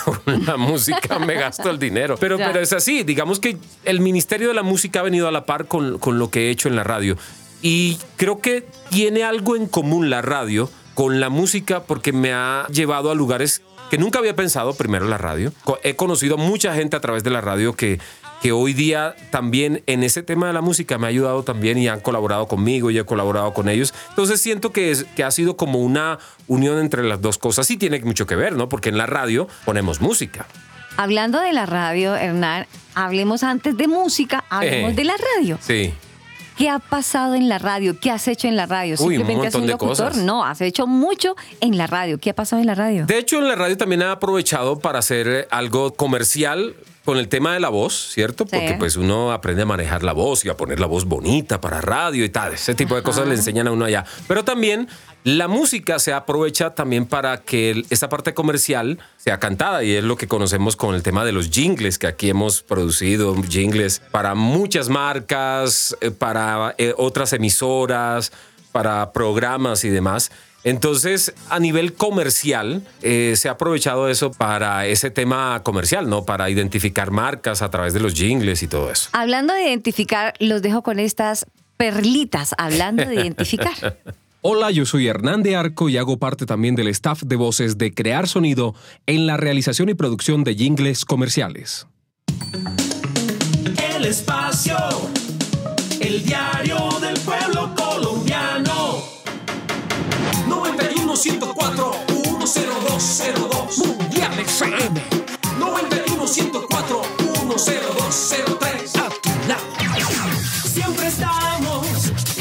[0.04, 2.16] con la música me gasto el dinero.
[2.18, 2.46] Pero, Ya.
[2.48, 5.66] pero es así, digamos que el Ministerio de la Música ha venido a la par
[5.66, 7.16] con, con lo que he hecho en la radio.
[7.62, 12.66] Y creo que tiene algo en común la radio con la música porque me ha
[12.72, 15.52] llevado a lugares que nunca había pensado, primero la radio.
[15.82, 18.00] He conocido mucha gente a través de la radio que,
[18.42, 21.86] que hoy día también en ese tema de la música me ha ayudado también y
[21.88, 23.94] han colaborado conmigo y he colaborado con ellos.
[24.10, 27.66] Entonces siento que, es, que ha sido como una unión entre las dos cosas.
[27.66, 28.68] Sí tiene mucho que ver, ¿no?
[28.68, 30.46] Porque en la radio ponemos música.
[30.96, 34.94] Hablando de la radio, Hernán, hablemos antes de música, hablemos Eh.
[34.96, 35.58] de la radio.
[35.60, 35.94] Sí.
[36.58, 37.98] ¿Qué ha pasado en la radio?
[37.98, 38.96] ¿Qué has hecho en la radio?
[38.98, 40.08] Uy, un ¿Simplemente has montón sido de locutor?
[40.10, 40.22] cosas.
[40.24, 42.18] No, has hecho mucho en la radio.
[42.18, 43.06] ¿Qué ha pasado en la radio?
[43.06, 46.74] De hecho, en la radio también he aprovechado para hacer algo comercial
[47.04, 48.46] con el tema de la voz, ¿cierto?
[48.46, 51.80] Porque pues uno aprende a manejar la voz y a poner la voz bonita para
[51.80, 52.54] radio y tal.
[52.54, 54.04] Ese tipo de cosas le enseñan a uno allá.
[54.28, 54.88] Pero también
[55.24, 60.16] la música se aprovecha también para que esta parte comercial sea cantada y es lo
[60.16, 64.88] que conocemos con el tema de los jingles, que aquí hemos producido jingles para muchas
[64.88, 68.32] marcas, eh, para eh, otras emisoras,
[68.70, 70.30] para programas y demás.
[70.64, 76.24] Entonces, a nivel comercial, eh, se ha aprovechado eso para ese tema comercial, ¿no?
[76.24, 79.08] Para identificar marcas a través de los jingles y todo eso.
[79.12, 81.46] Hablando de identificar, los dejo con estas
[81.76, 83.98] perlitas, hablando de identificar.
[84.44, 87.94] Hola, yo soy Hernán de Arco y hago parte también del staff de voces de
[87.94, 88.74] Crear Sonido
[89.06, 91.86] en la realización y producción de jingles comerciales.
[93.94, 94.76] El espacio,
[96.00, 96.91] el diario
[104.62, 105.02] FM.
[105.58, 109.62] 91 104 10203 A tu lado.
[110.64, 111.86] Siempre estamos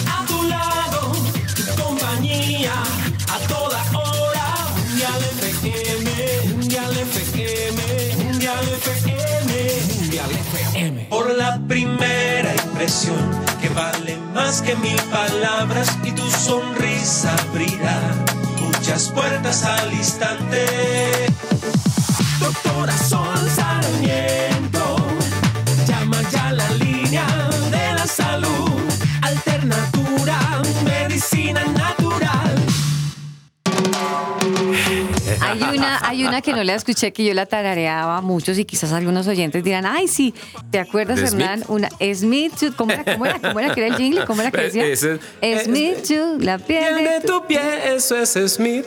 [0.07, 1.11] a tu lado.
[1.55, 2.73] Tu compañía
[3.27, 4.55] a toda hora.
[4.77, 6.55] Mundial FM.
[6.57, 8.23] Mundial FM.
[8.23, 9.51] Mundial FM.
[9.99, 11.07] Mundial FM.
[11.09, 13.17] Por la primera impresión
[13.59, 17.99] que vale más que mil palabras y tu sonrisa abrirá
[18.61, 20.65] muchas puertas al instante.
[22.51, 24.50] Doctora Sol Sarmiento,
[35.51, 38.65] Hay una, hay una que no la escuché que yo la tarareaba a muchos y
[38.65, 40.33] quizás algunos oyentes dirán, ay, sí,
[40.71, 41.63] ¿te acuerdas, ¿De Hernán?
[41.67, 43.03] Una Smith, Tooth", ¿cómo era?
[43.03, 43.39] ¿Cómo era?
[43.39, 44.25] ¿Cómo era que era el jingle?
[44.25, 44.85] ¿Cómo era que decía?
[44.85, 45.19] Ese-
[45.63, 47.45] Smith, Tooth, la piel de tu...
[47.45, 47.59] pie,
[47.95, 48.85] eso es Smith.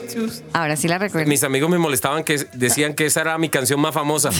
[0.53, 1.27] Ahora sí la recuerdo.
[1.27, 4.29] Mis amigos me molestaban que decían que esa era mi canción más famosa.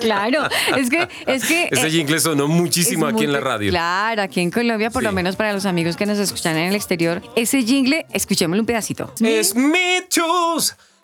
[0.00, 1.08] Claro, es que...
[1.26, 3.70] Es que Ese eh, jingle sonó muchísimo aquí en la radio.
[3.70, 6.74] Claro, aquí en Colombia, por lo menos para los amigos que nos escuchan en el
[6.74, 9.12] exterior, ese jingle, escuchémoslo un pedacito.
[9.16, 9.89] Smith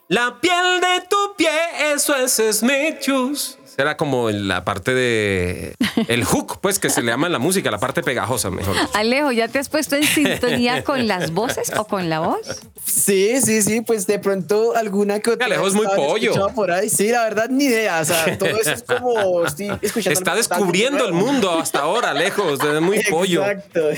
[0.08, 1.50] La piel de tu pie,
[1.92, 3.58] eso es Smith Shoes.
[3.78, 5.74] Era como en la parte de.
[6.08, 8.76] El hook, pues, que se le llama en la música, la parte pegajosa, mejor.
[8.94, 12.62] Alejo, ¿ya te has puesto en sintonía con las voces o con la voz?
[12.84, 15.46] Sí, sí, sí, pues de pronto alguna que otra.
[15.46, 16.48] Alejo es muy pollo.
[16.54, 16.88] Por ahí.
[16.88, 18.00] Sí, la verdad, ni idea.
[18.00, 20.18] O sea, todo eso es como estoy escuchando.
[20.18, 23.44] Está descubriendo el mundo hasta ahora, lejos, es muy pollo.
[23.44, 23.90] Exacto.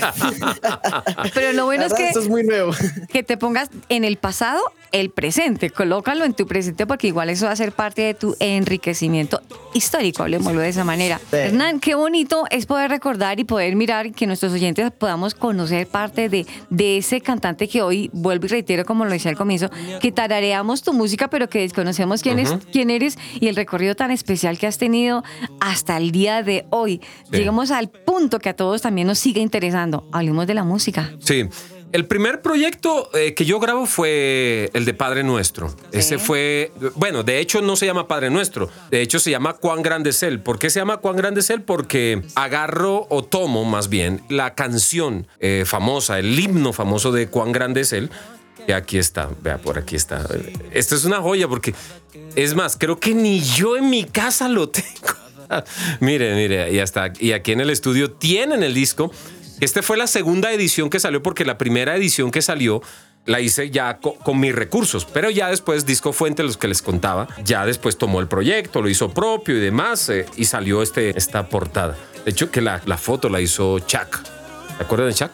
[1.33, 2.71] Pero lo bueno La es verdad, que, Esto es muy nuevo.
[3.11, 4.61] que te pongas en el pasado
[4.91, 5.69] el presente.
[5.69, 9.41] Colócalo en tu presente porque igual eso va a ser parte de tu enriquecimiento
[9.73, 11.19] histórico, hablemoslo de esa manera.
[11.31, 15.87] Hernán, qué bonito es poder recordar y poder mirar y que nuestros oyentes podamos conocer
[15.87, 19.69] parte de, de ese cantante que hoy, vuelvo y reitero como lo decía al comienzo,
[20.01, 24.11] que tarareamos tu música pero que desconocemos quién, es, quién eres y el recorrido tan
[24.11, 25.23] especial que has tenido
[25.59, 27.01] hasta el día de hoy.
[27.31, 27.37] Sí.
[27.37, 30.07] Llegamos al punto que a todos también nos sigue interesando.
[30.11, 31.11] Hablemos de la música.
[31.19, 31.47] Sí.
[31.91, 35.73] El primer proyecto eh, que yo grabo fue el de Padre Nuestro.
[35.91, 39.81] Ese fue, bueno, de hecho no se llama Padre Nuestro, de hecho se llama Cuán
[39.81, 40.39] Grande es Él.
[40.39, 41.63] ¿Por qué se llama Cuán Grande es Él?
[41.63, 47.51] Porque agarro o tomo más bien la canción eh, famosa, el himno famoso de Cuán
[47.51, 48.11] Grande es Él.
[48.67, 50.27] Que aquí está, vea, por aquí está.
[50.71, 51.73] Esto es una joya porque,
[52.35, 55.15] es más, creo que ni yo en mi casa lo tengo.
[56.01, 59.11] mire, mire, y hasta y aquí en el estudio tienen el disco.
[59.59, 62.81] Este fue la segunda edición que salió porque la primera edición que salió
[63.25, 66.81] la hice ya co- con, mis recursos, pero ya después Disco Fuente, los que les
[66.81, 71.15] contaba, ya después tomó el proyecto, lo hizo propio y demás, eh, y salió este,
[71.17, 71.95] esta portada.
[72.25, 74.19] De hecho, que la, la foto la hizo Chuck.
[74.77, 75.31] ¿Se acuerdan de Chuck?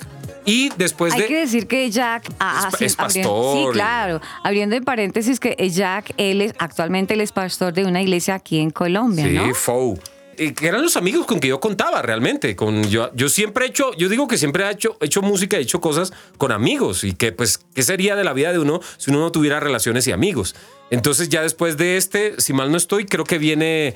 [0.47, 1.27] Y después Hay de...
[1.27, 3.73] que decir que Jack ah, Es- sí, es abriendo- pastor.
[3.73, 4.21] Sí, claro.
[4.43, 8.59] Abriendo en paréntesis que Jack, él es actualmente él es pastor de una iglesia aquí
[8.59, 9.53] en Colombia, Sí, ¿no?
[9.55, 9.99] Fou.
[10.37, 12.55] Y que eran los amigos con que yo contaba realmente.
[12.55, 15.57] Con yo, yo siempre he hecho, yo digo que siempre he hecho, he hecho música,
[15.57, 18.81] he hecho cosas con amigos y que pues, ¿qué sería de la vida de uno
[18.97, 20.55] si uno no tuviera relaciones y amigos?
[20.91, 23.95] Entonces ya después de este, si mal no estoy, creo que viene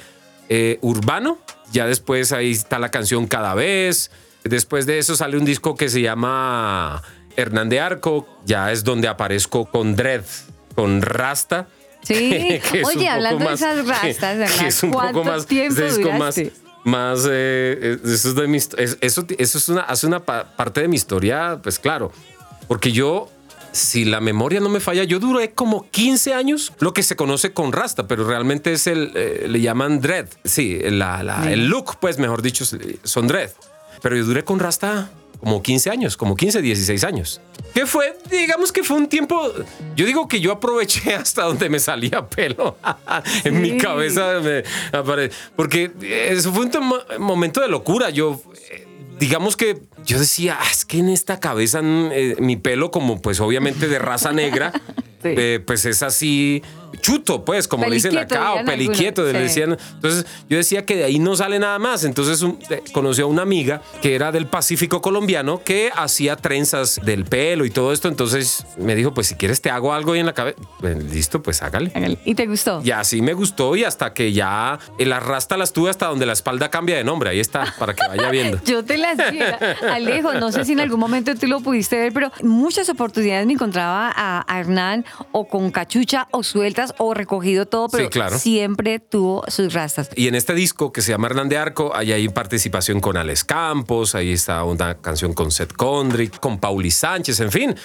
[0.50, 1.38] eh, Urbano.
[1.72, 4.12] Ya después ahí está la canción Cada vez.
[4.44, 7.04] Después de eso sale un disco que se llama
[7.36, 8.28] Hernán de Arco.
[8.46, 10.24] Ya es donde aparezco con Dread,
[10.76, 11.68] con Rasta.
[12.10, 12.60] Sí.
[12.74, 14.56] es Oye, hablando de más- esas rastas, ¿verdad?
[14.60, 16.36] que es un poco ¿Cuánto más tiempo disco más
[16.84, 18.70] más eh, eso es de mi es-
[19.02, 22.12] eso eso es una hace una pa- parte de mi historia pues claro
[22.68, 23.30] porque yo
[23.74, 27.54] si la memoria no me falla yo duré como 15 años lo que se conoce
[27.54, 31.98] con rasta pero realmente es el eh, le llaman dread sí la- la- el look
[32.00, 32.66] pues mejor dicho
[33.04, 33.52] son dread
[34.02, 37.42] pero yo duré con rasta como 15 años, como 15, 16 años.
[37.74, 38.18] ¿Qué fue?
[38.30, 39.52] Digamos que fue un tiempo.
[39.96, 42.78] Yo digo que yo aproveché hasta donde me salía pelo.
[43.44, 43.78] en mi Sí.
[43.78, 45.92] cabeza me apare- Porque
[46.30, 48.10] eso fue un momento de locura.
[48.10, 48.42] Yo.
[48.72, 48.86] eh,
[49.20, 53.22] Digamos que yo decía, "Ah, es que en esta cabeza mm, eh, mi pelo, como
[53.22, 54.72] pues obviamente de raza negra,
[55.24, 56.62] eh, pues es así
[57.02, 59.38] chuto, pues, como le dicen acá, o peliquieto, le sí.
[59.38, 59.78] decían.
[59.94, 62.04] Entonces yo decía que de ahí no sale nada más.
[62.04, 67.00] Entonces un- eh, conocí a una amiga que era del Pacífico colombiano que hacía trenzas
[67.06, 68.08] del pelo y todo esto.
[68.08, 70.58] Entonces me dijo, pues si quieres te hago algo ahí en la cabeza.
[70.80, 71.92] Pues, listo, pues hágale.
[72.26, 72.82] ¿Y te gustó?
[72.84, 76.34] Y así me gustó y hasta que ya el arrastra las tuve hasta donde la
[76.34, 77.30] espalda cambia de nombre.
[77.30, 78.60] Ahí está, para que vaya viendo.
[78.66, 79.40] Yo te las vi.
[79.96, 83.54] Alejo, no sé si en algún momento tú lo pudiste ver, pero muchas oportunidades me
[83.54, 88.38] encontraba a, a Hernán o con cachucha o sueltas o recogido todo, pero Sí, claro.
[88.38, 90.10] siempre tuvo sus rastas.
[90.16, 93.44] Y en este disco que se llama Hernán de Arco, ahí hay participación con Alex
[93.44, 97.76] Campos, ahí está una canción con Seth Condrick, con Pauli Sánchez, en fin.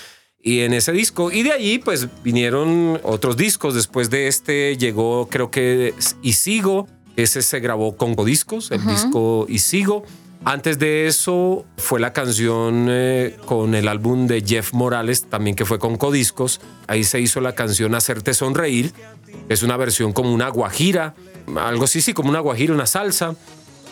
[0.46, 3.74] Y en ese disco, y de allí pues vinieron otros discos.
[3.74, 6.86] Después de este llegó, creo que Y Sigo,
[7.16, 8.90] ese se grabó con Codiscos, el Ujú.
[8.90, 10.04] disco Y Sigo.
[10.46, 15.64] Antes de eso fue la canción eh, con el álbum de Jeff Morales, también que
[15.64, 16.60] fue con Codiscos.
[16.86, 18.92] Ahí se hizo la canción Hacerte Sonreír.
[19.48, 21.14] Es una versión como una guajira,
[21.56, 23.36] algo así, sí, como una guajira, una salsa.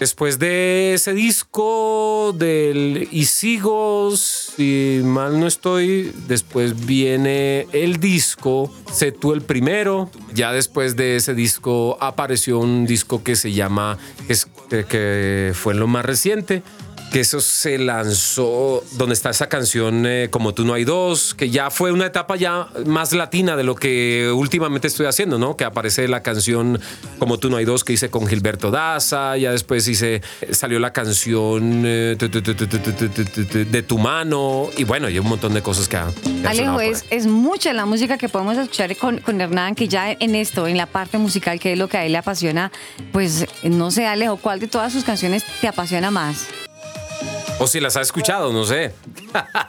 [0.00, 8.72] Después de ese disco del Y Sigo, si mal no estoy, después viene el disco
[8.92, 10.10] Sé tú el primero.
[10.34, 13.98] Ya después de ese disco apareció un disco que se llama,
[14.68, 16.62] que, que fue lo más reciente,
[17.12, 21.50] que eso se lanzó, donde está esa canción eh, Como tú no hay dos, que
[21.50, 25.56] ya fue una etapa ya más latina de lo que últimamente estoy haciendo, ¿no?
[25.56, 26.80] Que aparece la canción
[27.18, 30.22] Como tú no hay dos que hice con Gilberto Daza, ya después hice,
[30.52, 36.08] salió la canción De tu mano, y bueno, y un montón de cosas que ha...
[36.40, 40.34] Que Alejo, es, es, mucha la música que podemos escuchar con Hernán, que ya en
[40.34, 42.72] esto, en la parte musical, que es lo que a él le apasiona,
[43.12, 46.48] pues no sé, Alejo, ¿cuál de todas sus canciones te apasiona más?
[47.62, 48.92] O si las has escuchado, no sé.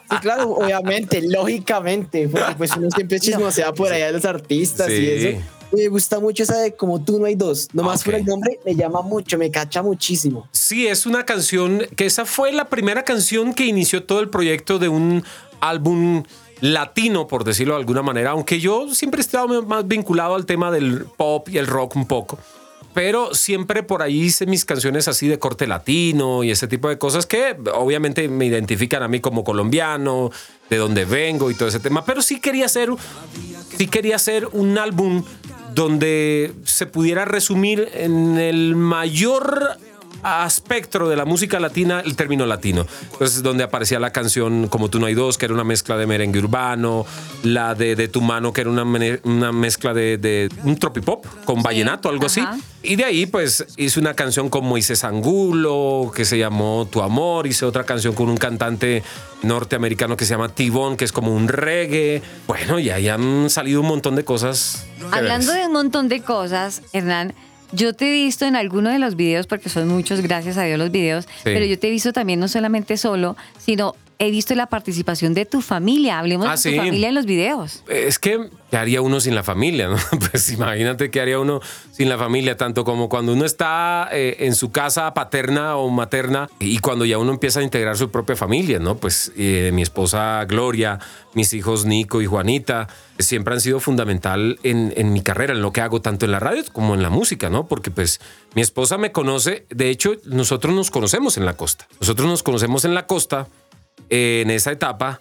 [0.10, 4.94] Sí, claro, obviamente, lógicamente, porque pues uno siempre chismosea por allá de los artistas Sí.
[4.94, 5.44] y eso.
[5.72, 7.68] Me gusta mucho esa de Como tú no hay dos.
[7.74, 10.48] Nomás por el nombre me llama mucho, me cacha muchísimo.
[10.52, 14.78] Sí, es una canción que esa fue la primera canción que inició todo el proyecto
[14.78, 15.24] de un
[15.62, 16.24] álbum
[16.62, 20.70] latino, por decirlo de alguna manera, aunque yo siempre he estado más vinculado al tema
[20.72, 22.38] del pop y el rock un poco.
[22.94, 26.98] Pero siempre por ahí hice mis canciones así de corte latino y ese tipo de
[26.98, 30.32] cosas que obviamente me identifican a mí como colombiano,
[30.70, 32.06] de donde vengo y todo ese tema.
[32.06, 32.90] Pero sí quería hacer,
[33.78, 35.24] sí quería hacer un álbum
[35.74, 39.78] donde se pudiera resumir en el mayor
[40.24, 42.86] aspecto de la música latina el término latino.
[43.12, 46.08] Entonces, donde aparecía la canción Como tú no hay dos, que era una mezcla de
[46.08, 47.06] merengue urbano,
[47.44, 48.84] la de De tu mano, que era una,
[49.24, 52.42] una mezcla de, de un tropipop con vallenato, algo así.
[52.82, 57.48] Y de ahí, pues, hice una canción con Moisés Angulo, que se llamó Tu Amor.
[57.48, 59.04] Hice otra canción con un cantante
[59.42, 62.22] norteamericano que se llama Tibón, que es como un reggae.
[62.48, 64.86] Bueno, y ahí han salido un montón de cosas.
[65.12, 67.34] Hablando de un montón de cosas, Hernán,
[67.74, 70.78] yo te he visto en alguno de los videos, porque son muchos, gracias a Dios
[70.78, 73.96] los videos, pero yo te he visto también no solamente solo, sino
[74.28, 76.20] he visto la participación de tu familia.
[76.20, 76.72] Hablemos Ah, de sí.
[76.72, 77.84] tu familia en los videos.
[77.88, 79.88] Es que, ¿qué haría uno sin la familia?
[79.90, 79.98] no?
[80.32, 81.60] Pues imagínate qué haría uno
[81.92, 86.50] sin la familia, tanto como cuando uno está eh, en su casa paterna o materna
[86.60, 88.98] y cuando ya uno empieza a integrar su propia familia, ¿no?
[88.98, 91.00] Pues eh, mi esposa Gloria,
[91.34, 92.88] mis hijos Nico y Juanita,
[93.20, 96.40] siempre han sido fundamental en, en mi carrera, en lo que hago tanto en la
[96.40, 97.68] radio como en la música, ¿no?
[97.68, 98.20] Porque pues
[98.56, 102.86] mi esposa me conoce, de hecho nosotros nos conocemos en la costa, nosotros nos conocemos
[102.86, 103.48] en la costa,
[104.10, 105.20] en esa etapa.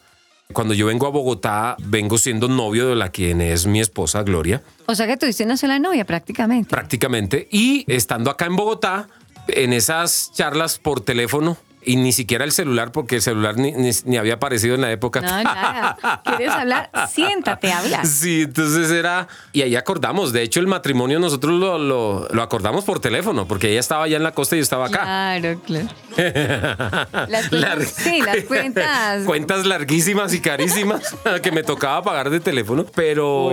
[0.53, 4.63] Cuando yo vengo a Bogotá, vengo siendo novio de la quien es mi esposa Gloria,
[4.87, 6.69] O sea que tuviste una sola novia prácticamente.
[6.69, 7.49] prácticamente.
[7.51, 9.09] Y estando acá en Bogotá,
[9.49, 13.91] en esas charlas por teléfono, y ni siquiera el celular, porque el celular ni, ni-
[14.05, 15.21] ni había aparecido en la época.
[15.21, 16.23] No, nada.
[16.37, 16.91] ¿Quieres hablar?
[17.11, 18.05] Siéntate, habla.
[18.05, 19.29] Sí, entonces era.
[19.53, 20.33] Y ahí acordamos.
[20.33, 24.17] De hecho, el matrimonio nosotros lo, lo- lo acordamos por teléfono, porque ella estaba allá
[24.17, 25.03] en la costa y yo estaba acá.
[25.03, 25.89] Claro, claro.
[27.29, 29.25] Las cuentas, sí, las cuentas.
[29.25, 32.85] Cuentas larguísimas y carísimas que me tocaba pagar de teléfono.
[32.95, 33.51] Pero,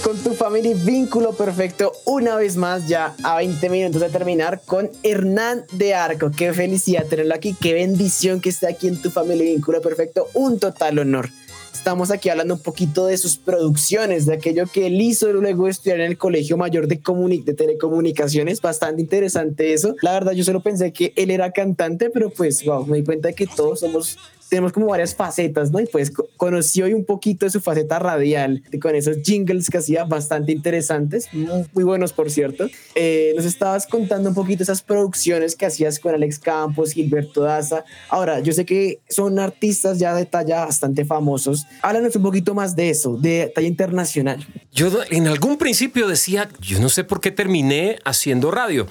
[0.03, 4.89] Con tu family vínculo perfecto una vez más ya a 20 minutos de terminar con
[5.03, 6.31] Hernán de Arco.
[6.31, 10.59] Qué felicidad tenerlo aquí, qué bendición que esté aquí en tu family vínculo perfecto, un
[10.59, 11.29] total honor.
[11.73, 15.71] Estamos aquí hablando un poquito de sus producciones, de aquello que él hizo luego de
[15.71, 18.61] estudiar en el Colegio Mayor de, Comuni- de Telecomunicaciones.
[18.61, 19.95] Bastante interesante eso.
[20.01, 23.31] La verdad, yo solo pensé que él era cantante, pero pues, wow, me di cuenta
[23.33, 24.17] que todos somos
[24.49, 25.79] tenemos como varias facetas, ¿no?
[25.79, 29.77] Y pues co- conocí hoy un poquito de su faceta radial, con esos jingles que
[29.77, 32.67] hacía bastante interesantes, muy buenos por cierto.
[32.95, 37.83] Eh, nos estabas contando un poquito esas producciones que hacías con Alex Campos, Gilberto Daza.
[38.09, 41.65] Ahora, yo sé que son artistas ya de talla bastante famosos.
[41.81, 44.45] Háblanos un poquito más de eso, de talla internacional.
[44.71, 48.87] Yo en algún principio decía, yo no sé por qué terminé haciendo radio,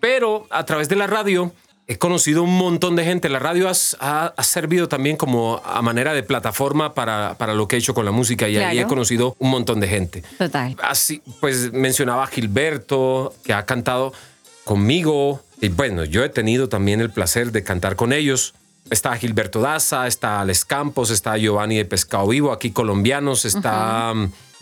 [0.00, 1.52] pero a través de la radio
[1.88, 3.28] he conocido un montón de gente.
[3.28, 7.68] La radio has- ha, ha servido también como a manera de plataforma para, para lo
[7.68, 8.86] que he hecho con la música y ahí Claro.
[8.86, 10.22] he conocido un montón de gente.
[10.38, 10.76] Total.
[10.82, 14.12] Así, pues mencionaba a Gilberto, que ha cantado
[14.64, 15.42] conmigo.
[15.60, 18.54] Y bueno, yo he tenido también el placer de cantar con ellos.
[18.90, 24.12] Está Gilberto Daza, está Alex Campos, está Giovanni de Pescado Vivo, aquí colombianos, está...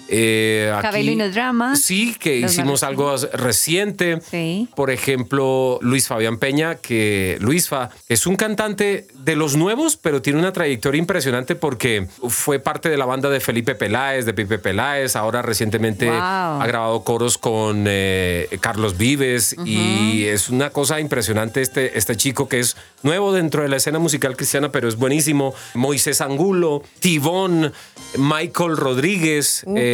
[0.08, 1.76] eh, aquí- Cabello y no drama.
[1.76, 4.20] Sí, que Los hicimos algo reciente.
[4.30, 4.68] Sí.
[4.74, 10.38] Por ejemplo, Luis Fabián Peña, que Luisfa es un cantante de los nuevos, pero tiene
[10.38, 15.16] una trayectoria impresionante porque fue parte de la banda de Felipe Peláez, de Pipe Peláez.
[15.16, 16.14] Ahora recientemente Wow.
[16.18, 22.48] ha grabado coros con eh, Carlos Vives y es una cosa impresionante este, este chico
[22.48, 25.54] que es nuevo dentro de la escena musical cristiana, pero es buenísimo.
[25.74, 27.72] Moisés Angulo, Tibón,
[28.18, 29.64] Michael Rodríguez.
[29.76, 29.93] Eh,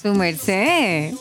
[0.00, 1.14] su merced.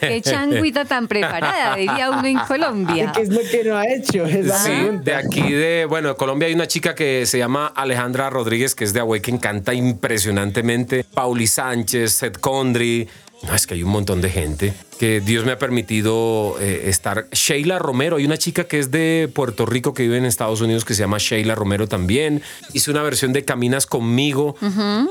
[0.00, 3.12] Qué changuita tan preparada, diría uno en Colombia.
[3.14, 4.26] ¿Qué es lo que no ha hecho?
[4.26, 5.02] Sí, pregunta.
[5.04, 8.84] de aquí de, bueno, de Colombia hay una chica que se llama Alejandra Rodríguez, que
[8.84, 11.04] es de Awaken, canta impresionantemente.
[11.04, 13.08] Pauli Sánchez, Seth Condry,
[13.42, 17.26] No, es que hay un montón de gente que Dios me ha permitido eh, estar.
[17.30, 20.86] Sheila Romero, hay una chica que es de Puerto Rico que vive en Estados Unidos
[20.86, 22.40] que se llama Sheila Romero también.
[22.72, 24.56] Hice una versión de Caminas conmigo,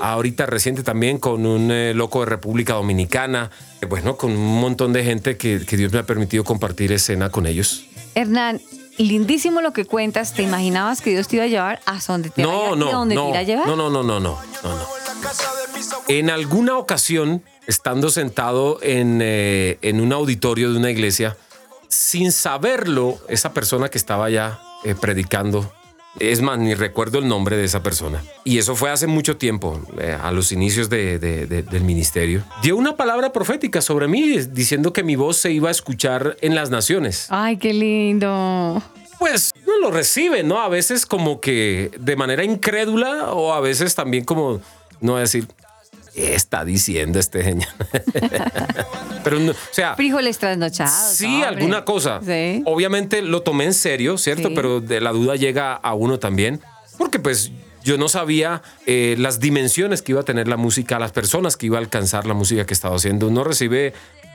[0.01, 3.51] ahorita reciente también con un eh, loco de República Dominicana.
[3.82, 7.30] Eh, Bueno, con un montón de gente que, que Dios me ha permitido compartir escena
[7.30, 7.84] con ellos.
[8.15, 8.61] Hernán,
[8.97, 10.34] lindísimo lo que cuentas.
[10.34, 12.91] ¿Te imaginabas que Dios te iba a llevar a donde te, No, vaya- no, a
[12.93, 13.67] donde no, te iba a llevar?
[13.67, 14.88] no, no, no, no, no, no, no.
[16.07, 21.38] En alguna ocasión, estando sentado en, eh, en un auditorio de una iglesia,
[21.88, 25.72] sin saberlo, esa persona que estaba allá eh, predicando,
[26.20, 28.22] es más, ni recuerdo el nombre de esa persona.
[28.43, 32.43] Y eso fue hace mucho tiempo, eh, a los inicios de- de- de- del ministerio.
[32.61, 36.53] Dio una palabra profética sobre mí, diciendo que mi voz se iba a escuchar en
[36.53, 38.82] las naciones Ay, qué lindo.
[39.20, 40.61] pues no lo recibe, ¿no?
[40.61, 44.61] A veces como que de manera incrédula o a veces también como,
[45.01, 45.53] no decir, ¿qué
[46.16, 47.70] está diciendo este señor?
[49.24, 51.16] Pero, no, o sea, Frijoles trasnochados.
[51.16, 51.47] sí, hombre.
[51.47, 52.20] alguna cosa.
[52.26, 52.61] Sí.
[52.66, 54.49] Obviamente lo tomé en serio, ¿cierto?
[54.49, 54.53] Sí.
[54.55, 56.61] Pero de la duda llega a uno también,
[56.97, 57.51] porque pues
[57.84, 61.68] yo no sabía eh, las dimensiones que iba a tener la música, las personas que
[61.68, 63.28] iba a alcanzar la música que estaba haciendo.
[63.28, 63.93] Uno recibe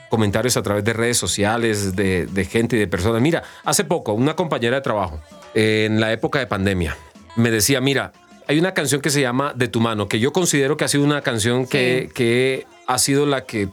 [0.09, 3.21] comentarios a través de redes sociales, de, de gente y de personas.
[3.21, 5.21] Mira, hace poco, una compañera de trabajo,
[5.53, 6.97] eh, en la época de pandemia,
[7.35, 8.11] me decía, mira,
[8.49, 11.03] hay una canción que se llama De tu mano, que yo considero que ha sido
[11.03, 13.69] una canción que, que ha sido la que,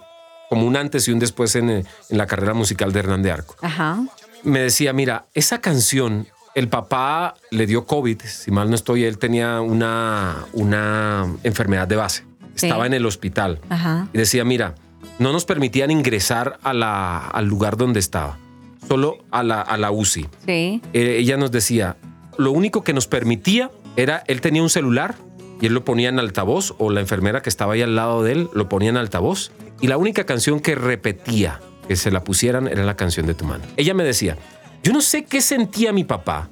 [0.51, 3.33] como un antes y un después en, eh, en la carrera musical de Hernán de
[3.33, 3.99] Arco Ajá.
[4.45, 9.16] me decía, mira, esa canción, el papá le dio COVID, si mal no estoy, él
[9.16, 12.24] tenía una, una enfermedad de base,
[12.55, 12.66] Sí.
[12.66, 14.09] estaba en el hospital Ajá.
[14.12, 14.74] y decía, mira,
[15.18, 18.39] no nos permitían ingresar a la, al lugar donde estaba,
[18.87, 20.27] solo a la, a la UCI.
[20.47, 20.83] Sí.
[20.93, 21.97] Eh, ella nos decía,
[22.39, 25.14] lo único que nos permitía era, él tenía un celular
[25.61, 28.32] y él lo ponía en altavoz o la enfermera que estaba ahí al lado de
[28.32, 32.66] él lo ponía en altavoz y la única canción que repetía que se la pusieran
[32.68, 33.64] era la canción de tu mano.
[33.76, 34.36] Ella me decía,
[34.82, 36.49] yo no sé qué sentía mi papá.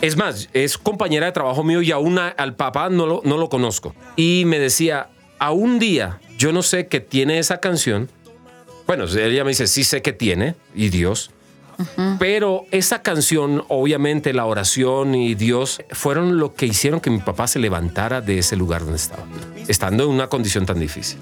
[0.00, 3.36] Es más, es compañera de trabajo mío y aún a- al papá no lo, no
[3.36, 3.94] lo conozco.
[4.16, 8.08] Y me decía, a un día, yo no sé qué tiene esa canción.
[8.86, 11.30] Bueno, ella me dice, sí sé que tiene, y Dios.
[12.18, 17.46] Pero esa canción, obviamente la oración y Dios fueron lo que hicieron que mi papá
[17.46, 19.24] se levantara de ese lugar donde estaba,
[19.68, 21.18] estando en una condición tan difícil.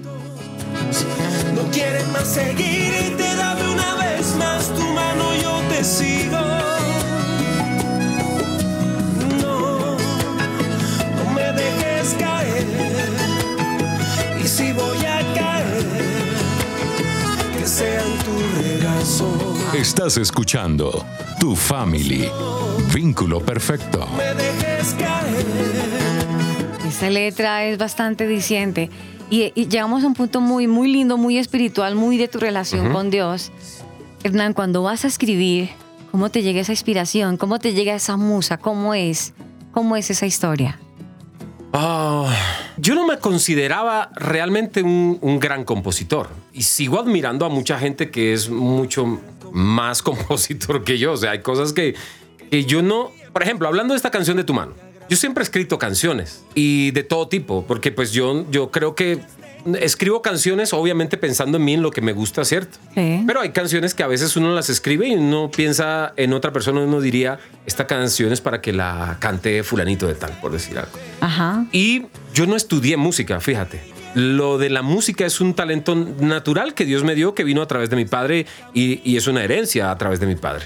[1.55, 6.37] No quieres más seguir y te dame una vez más tu mano, yo te sigo.
[9.41, 9.97] No,
[11.17, 12.65] no me dejes caer.
[14.43, 15.85] Y si voy a caer,
[17.57, 19.50] que sea en tu regazo.
[19.73, 21.05] Estás escuchando
[21.39, 22.29] Tu Family.
[22.93, 24.05] Vínculo perfecto.
[24.17, 25.45] Me dejes caer.
[26.85, 28.89] Esa letra es bastante diciente.
[29.29, 32.91] Y, y llegamos a un punto muy, muy lindo, muy espiritual, muy de tu relación
[32.91, 33.53] con Dios.
[34.25, 35.69] Hernán, cuando vas a escribir,
[36.11, 37.37] ¿cómo te llega esa inspiración?
[37.37, 38.57] ¿Cómo te llega esa musa?
[38.57, 39.33] ¿Cómo es?
[39.71, 40.79] ¿Cómo es esa historia?
[41.71, 42.29] Ah,
[42.75, 48.11] yo no me consideraba realmente un, un gran compositor y sigo admirando a mucha gente
[48.11, 49.21] que es mucho
[49.51, 51.13] más compositor que yo.
[51.13, 51.95] O sea, hay cosas que,
[52.49, 53.11] que yo no...
[53.33, 54.73] Por ejemplo, hablando de esta canción de tu mano,
[55.09, 59.19] yo siempre he escrito canciones y de todo tipo, porque pues yo, yo creo que
[59.79, 62.77] escribo canciones obviamente pensando en mí, en lo que me gusta, ¿cierto?
[62.95, 66.81] Pero hay canciones que a veces uno las escribe y uno piensa en otra persona,
[66.81, 70.97] uno diría, esta canción es para que la cante fulanito de tal, por decir algo.
[71.19, 71.65] Ajá.
[71.71, 73.81] Y yo no estudié música, fíjate.
[74.15, 77.67] Lo de la música es un talento natural que Dios me dio, que vino a
[77.67, 80.65] través de mi padre y, y es una herencia a través de mi padre.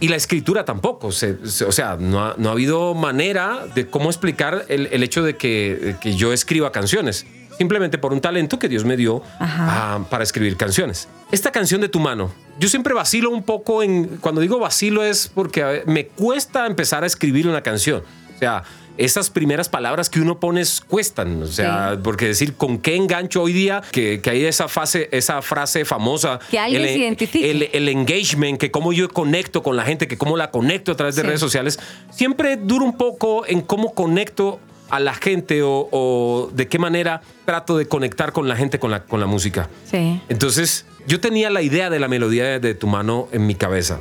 [0.00, 1.12] Y la escritura tampoco.
[1.12, 5.02] se- se- o sea, no ha, no ha habido manera de cómo explicar el, el
[5.02, 7.26] hecho de que, de que yo escriba canciones.
[7.58, 11.08] Simplemente por un talento que Dios me dio ah, para escribir canciones.
[11.30, 14.16] Esta canción de tu mano, yo siempre vacilo un poco en.
[14.22, 18.02] Cuando digo vacilo es porque me cuesta empezar a escribir una canción.
[18.34, 18.62] O sea,
[18.96, 21.42] esas primeras palabras que uno pone cuestan.
[21.42, 25.40] O sea, porque decir con qué engancho hoy día, que, que hay esa, fase, esa
[25.42, 26.38] frase famosa.
[26.50, 27.50] Que alguien el, se identifique.
[27.50, 30.96] el- el engagement, que cómo yo conecto con la gente, que cómo la conecto a
[30.96, 31.26] través de Sí.
[31.28, 31.78] redes sociales.
[32.10, 34.60] Siempre duro un poco en cómo conecto
[34.90, 38.90] a la gente o, o de qué manera trato de conectar con la gente con
[38.90, 39.70] la, con la música.
[39.88, 40.20] Sí.
[40.28, 44.00] Entonces, yo tenía la idea de la melodía de, de tu mano en mi cabeza.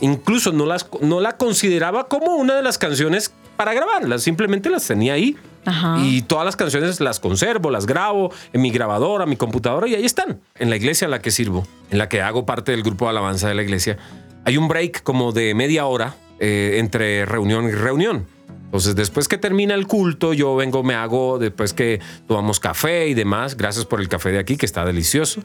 [0.00, 4.86] Incluso no, las, no la consideraba como una de las canciones para grabarlas, simplemente las
[4.86, 5.36] tenía ahí.
[5.66, 5.96] Ajá.
[6.02, 10.04] Y todas las canciones las conservo, las grabo en mi grabadora, mi computadora y ahí
[10.04, 10.40] están.
[10.56, 13.10] En la iglesia en la que sirvo, en la que hago parte del grupo de
[13.12, 13.96] alabanza de la iglesia,
[14.44, 18.26] hay un break como de media hora eh, entre reunión y reunión.
[18.74, 23.14] Entonces, después que termina el culto, yo vengo, me hago, después que tomamos café y
[23.14, 25.42] demás, gracias por el café de aquí, que está delicioso.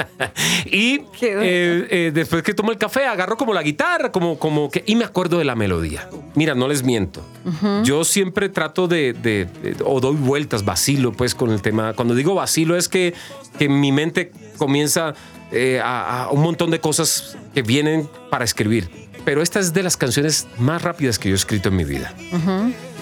[0.64, 4.82] y eh, eh, después que tomo el café, agarro como la guitarra, como, como que,
[4.86, 6.08] y me acuerdo de la melodía.
[6.34, 7.22] Mira, no les miento.
[7.84, 11.92] Yo siempre trato de, de- de- o doy vueltas, vacilo, pues, con el tema.
[11.92, 13.12] Cuando digo vacilo es que,
[13.58, 15.12] que mi mente comienza
[15.52, 18.88] eh, a, a un montón de cosas que vienen para escribir.
[19.26, 22.14] Pero esta es de las canciones más rápidas que yo he escrito en mi vida.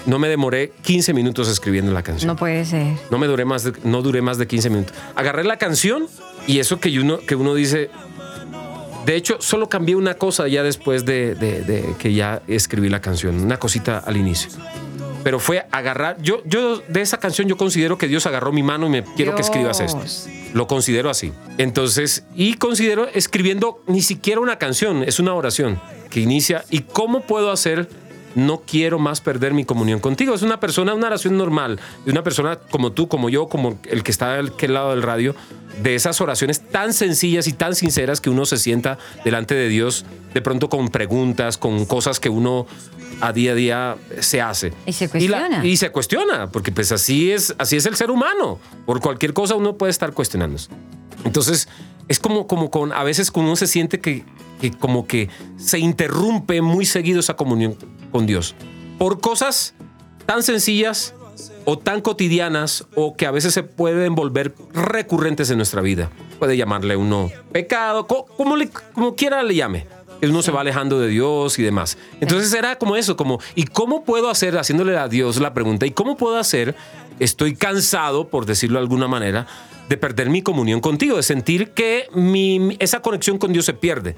[0.05, 2.27] No me demoré 15 minutos escribiendo la canción.
[2.27, 2.93] No puede ser.
[3.09, 4.95] No me duré más de, no duré más de 15 minutos.
[5.15, 6.07] Agarré la canción
[6.47, 7.89] y eso que uno, que uno dice.
[9.05, 13.01] De hecho, solo cambié una cosa ya después de, de- de que ya escribí la
[13.01, 14.49] canción, una cosita al inicio.
[15.23, 16.17] Pero fue agarrar.
[16.21, 19.35] Yo, yo de esa canción yo considero que Dios agarró mi mano y me quiero
[19.35, 20.03] que escribas esto.
[20.55, 21.33] Lo considero así.
[21.57, 26.63] Entonces, y considero escribiendo ni siquiera una canción, es una oración que inicia.
[26.69, 27.89] ¿Y cómo puedo hacer?
[28.35, 30.35] No quiero más perder mi comunión contigo.
[30.35, 34.03] Es una persona, una oración normal, de una persona como tú, como yo, como el
[34.03, 35.35] que está al aquel lado del radio,
[35.81, 40.05] de esas oraciones tan sencillas y tan sinceras que uno se sienta delante de Dios,
[40.33, 42.65] de pronto con preguntas, con cosas que uno
[43.21, 44.73] a día a día se hace.
[44.85, 45.65] Y se cuestiona.
[45.65, 48.59] y se cuestiona, porque pues así es, así es el ser humano.
[48.85, 50.69] Por cualquier cosa uno puede estar cuestionándose.
[51.23, 51.67] Entonces,
[52.07, 54.23] es como, como con, a veces uno se siente que,
[54.71, 57.75] que como que se interrumpe muy seguido esa comunión
[58.11, 58.55] con Dios.
[58.97, 59.73] Por cosas
[60.25, 61.13] tan sencillas
[61.65, 66.09] o tan cotidianas o que a veces se pueden volver recurrentes en nuestra vida.
[66.39, 69.87] Puede llamarle uno pecado, co- como, le- como quiera le llame.
[70.21, 71.97] Uno se va alejando de Dios y demás.
[72.21, 75.91] Entonces era como eso, como, ¿y cómo puedo hacer, haciéndole a Dios la pregunta, ¿y
[75.91, 76.73] cómo puedo hacer?
[77.19, 79.45] Estoy cansado, por decirlo de alguna manera,
[79.89, 84.15] de perder mi comunión contigo, de sentir que mi, esa conexión con Dios se pierde.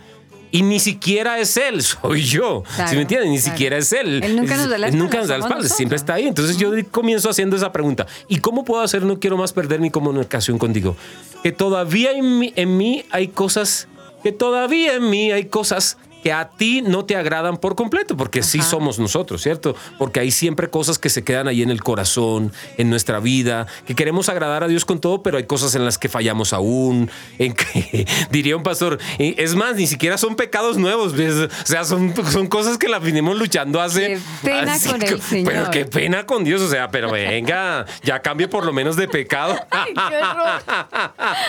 [0.52, 2.64] Y ni siquiera es Él, soy yo.
[2.76, 3.32] Claro, ¿Sí me entienden?
[3.32, 3.52] Ni claro.
[3.52, 4.24] siquiera es Él.
[4.24, 6.28] Él nunca nos da la él nunca nos da la somos espalda, siempre está ahí.
[6.28, 8.08] Entonces yo comienzo haciendo esa pregunta.
[8.28, 9.04] ¿Y cómo puedo hacer?
[9.04, 10.96] No quiero más perder mi comunicación contigo.
[11.44, 13.88] Que todavía en mí, en mí hay cosas,
[14.24, 18.44] que todavía en mí hay cosas que a ti no te agradan por completo, porque
[18.44, 19.76] sí somos nosotros, ¿cierto?
[19.98, 23.96] Porque hay siempre cosas que se quedan ahí en el corazón, en nuestra vida, que
[23.96, 27.10] queremos agradar a Dios con todo, pero hay cosas en las que fallamos aún,
[27.40, 31.34] en que, diría un pastor, es más, ni siquiera son pecados nuevos, ¿ves?
[31.34, 34.08] o sea, son, son cosas que las vinimos luchando hace...
[34.08, 35.54] Qué pena hace- con el Señor.
[35.54, 39.08] Pero qué pena con Dios, o sea, pero venga, ya cambie por lo menos de
[39.08, 39.56] pecado.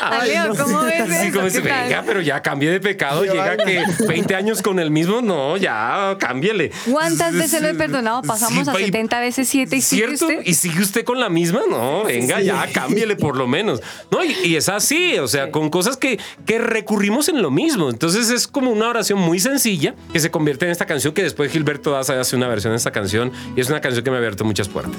[0.00, 1.40] Amigo, ¿cómo ves Sí, eso?
[1.52, 3.22] ¿Qué venga, pero ya cambie de pecado.
[3.22, 6.70] Qué Llega que 20 años con el mismo, no, ya, cámbiele.
[6.90, 8.22] ¿Cuántas veces lo he perdonado?
[8.22, 10.26] Pasamos Sí, a pa- y- 70 veces 7 y sigue ¿Cierto?
[10.26, 10.40] usted.
[10.46, 11.60] ¿Y sigue usted con la misma?
[11.68, 12.44] No, venga, Sí.
[12.46, 13.80] ya, cámbiele por lo menos.
[14.10, 17.90] No, y, y es así, o sea, con cosas que, que recurrimos en lo mismo.
[17.90, 21.50] Entonces es como una oración muy sencilla que se convierte en esta canción que después
[21.52, 24.18] Gilberto Daza hace una versión de esta canción y es una canción que me ha
[24.18, 24.96] abierto muchas puertas.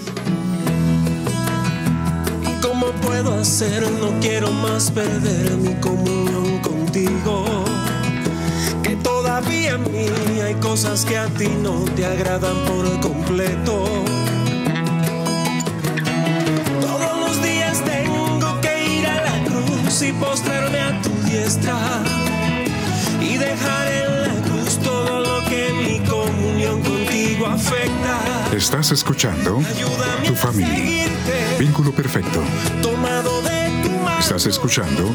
[2.61, 3.83] ¿Cómo puedo hacer?
[3.91, 5.98] No quiero más perder mi comunión
[9.69, 13.83] en mí hay cosas que a ti no te agradan por completo.
[16.81, 21.77] Todos los días tengo que ir a la cruz y postrarme a tu diestra.
[23.21, 24.18] Y dejar en
[25.45, 28.19] que mi comunión contigo afecta.
[28.55, 29.61] Estás escuchando
[30.25, 31.05] Tu Family.
[31.59, 32.41] Vínculo perfecto.
[32.81, 35.09] Tomado de tu mano, Estás escuchando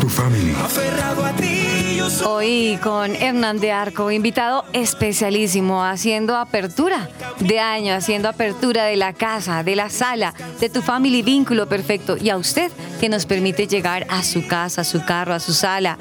[0.00, 0.54] Tu Family.
[0.62, 2.26] aferrado a ti, yo soy.
[2.72, 7.08] Hoy con Hernán de Arco, invitado especialísimo, haciendo apertura
[7.38, 12.16] de año, haciendo apertura de la casa, de la sala, de tu family vínculo perfecto.
[12.16, 12.70] Y a usted
[13.00, 15.98] que nos permite llegar a su casa, a su carro, a su sala,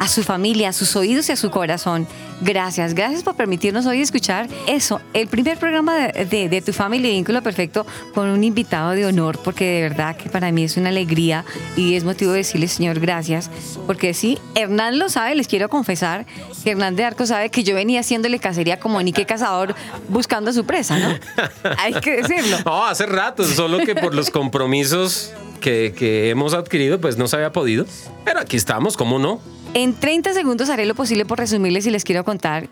[0.00, 2.06] a su familia, a sus oídos y a su corazón.
[2.40, 7.10] Gracias, gracias por permitirnos hoy escuchar eso, el primer programa de, de- de tu familia
[7.10, 10.88] vínculo perfecto con un invitado de honor, porque de verdad que para mí es una
[10.88, 11.44] alegría
[11.76, 13.48] y es motivo de decirle, Señor, gracias,
[13.86, 16.26] porque sí, Hernán lo sabe, les quiero confesar
[16.64, 19.76] que Hernán de Arco sabe que yo venía haciéndole cacería como Nique Cazador
[20.08, 21.14] buscando a su presa, ¿no?
[21.78, 22.56] Hay que decirlo.
[22.64, 27.36] No, hace rato, solo que por los compromisos que, que hemos adquirido, pues no se
[27.36, 27.86] había podido.
[28.24, 29.40] Pero aquí estamos, ¿cómo no?
[29.74, 32.68] En 30 segundos haré lo posible por resumirles y les quiero contar.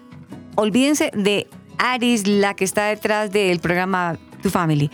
[0.54, 1.46] Olvídense de
[1.78, 4.90] Aris, la que está detrás del programa Tu Family.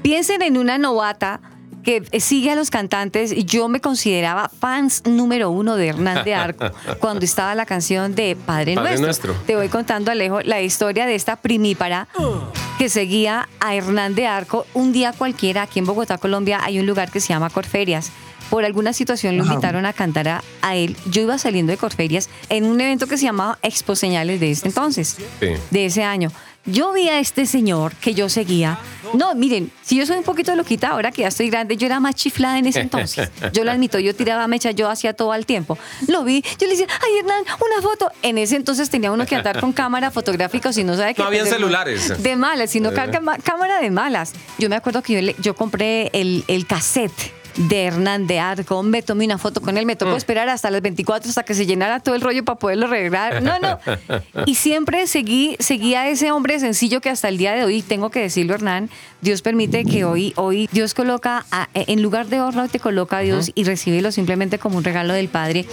[0.00, 1.40] Piensen en una novata
[1.82, 3.34] que sigue a los cantantes.
[3.44, 8.36] Yo me consideraba fans número uno de Hernán de Arco cuando estaba la canción de
[8.36, 9.32] Padre, Padre Nuestro.
[9.32, 9.46] Nuestro.
[9.46, 12.08] Te voy contando, Alejo, la historia de esta primípara
[12.78, 15.62] que seguía a Hernán de Arco un día cualquiera.
[15.62, 18.12] Aquí en Bogotá, Colombia, hay un lugar que se llama Corferias.
[18.50, 19.54] Por alguna situación lo Ajá.
[19.54, 20.96] invitaron a cantar a, a él.
[21.06, 24.68] Yo iba saliendo de Corferias en un evento que se llamaba Expo Señales de este
[24.68, 25.46] entonces, Sí.
[25.70, 26.30] de ese año.
[26.66, 28.78] yo vi a este señor que yo seguía.
[29.14, 32.00] No, miren, si yo soy un poquito loquita ahora que ya estoy grande, yo era
[32.00, 33.30] más chiflada en ese entonces.
[33.54, 35.78] Yo lo admito, yo tiraba mecha, yo hacía todo al tiempo.
[36.06, 38.12] Lo vi, yo le decía, ay Hernán, una foto.
[38.22, 41.22] En ese entonces tenía uno que andar con cámara fotográfica o si no sabe que...
[41.22, 42.22] No habían de- celulares.
[42.22, 43.10] De malas, sino Eh.
[43.42, 44.34] cámara de malas.
[44.58, 48.82] Yo me acuerdo que yo, le- yo compré el, el cassette de Hernán de Arco,
[48.82, 49.98] me tomé una foto con él, me Mm.
[49.98, 53.42] tocó esperar hasta las 24 hasta que se llenara todo el rollo para poderlo arreglar.
[53.42, 53.78] No, no.
[54.46, 58.10] Y siempre seguí, seguí a ese hombre sencillo que hasta el día de hoy, tengo
[58.10, 58.90] que decirlo Hernán,
[59.20, 63.20] Dios permite que hoy, hoy Dios coloca, a- en lugar de horno te coloca a
[63.20, 65.66] Dios y recíbelo simplemente como un regalo del Padre.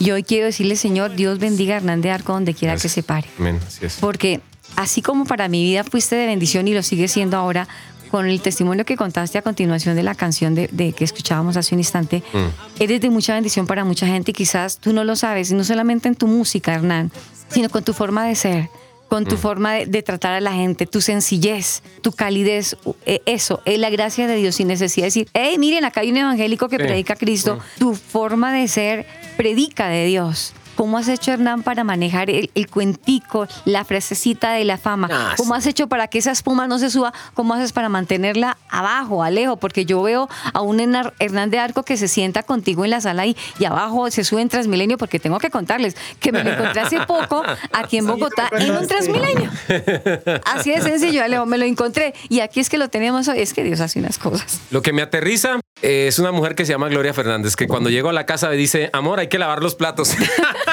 [0.00, 3.02] Y hoy quiero decirle, Señor, Dios bendiga a Hernán de Arco donde quiera que se
[3.02, 3.26] pare.
[3.38, 3.96] Amén, así es.
[4.00, 4.40] Porque
[4.76, 7.66] así como para mi vida fuiste de bendición y lo sigue siendo ahora,
[8.10, 11.74] con el testimonio que contaste a continuación de la canción de, de que escuchábamos hace
[11.74, 12.22] un instante,
[12.78, 16.08] eres de mucha bendición para mucha gente y quizás tú no lo sabes, no solamente
[16.08, 17.10] en tu música, Hernán,
[17.48, 18.68] sino con tu forma de ser,
[19.08, 23.62] con tu forma de, de tratar a la gente, tu sencillez, tu calidez, eh, eso,
[23.64, 26.68] es la gracia de Dios sin necesidad de decir, hey, miren, acá hay un evangélico
[26.68, 26.82] que Sí.
[26.82, 29.06] predica a Cristo, tu forma de ser
[29.38, 30.52] predica de Dios.
[30.78, 35.08] ¿Cómo has hecho, Hernán, para manejar el, el cuentico, la frasecita de la fama?
[35.10, 37.12] Ah, ¿Cómo has hecho para que esa espuma no se suba?
[37.34, 39.56] ¿Cómo haces para mantenerla abajo, alejo?
[39.56, 43.26] Porque yo veo a un Hernán de Arco que se sienta contigo en la sala
[43.26, 46.80] y, y abajo se sube en Transmilenio, porque tengo que contarles que me lo encontré
[46.80, 49.50] hace poco aquí en Bogotá en un Transmilenio.
[50.44, 52.14] Así de sencillo, Alejo, me lo encontré.
[52.28, 53.40] Y aquí es que lo tenemos hoy.
[53.40, 54.60] Es que Dios hace unas cosas.
[54.70, 58.08] Lo que me aterriza es una mujer que se llama Gloria Fernández, que cuando llego
[58.08, 60.14] a la casa me dice, amor, hay que lavar los platos.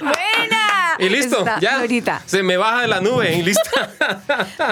[0.00, 0.58] ¡Buena!
[0.98, 1.78] y listo, Está, ya.
[1.78, 2.22] Glorita.
[2.26, 3.62] Se me baja de la nube y listo.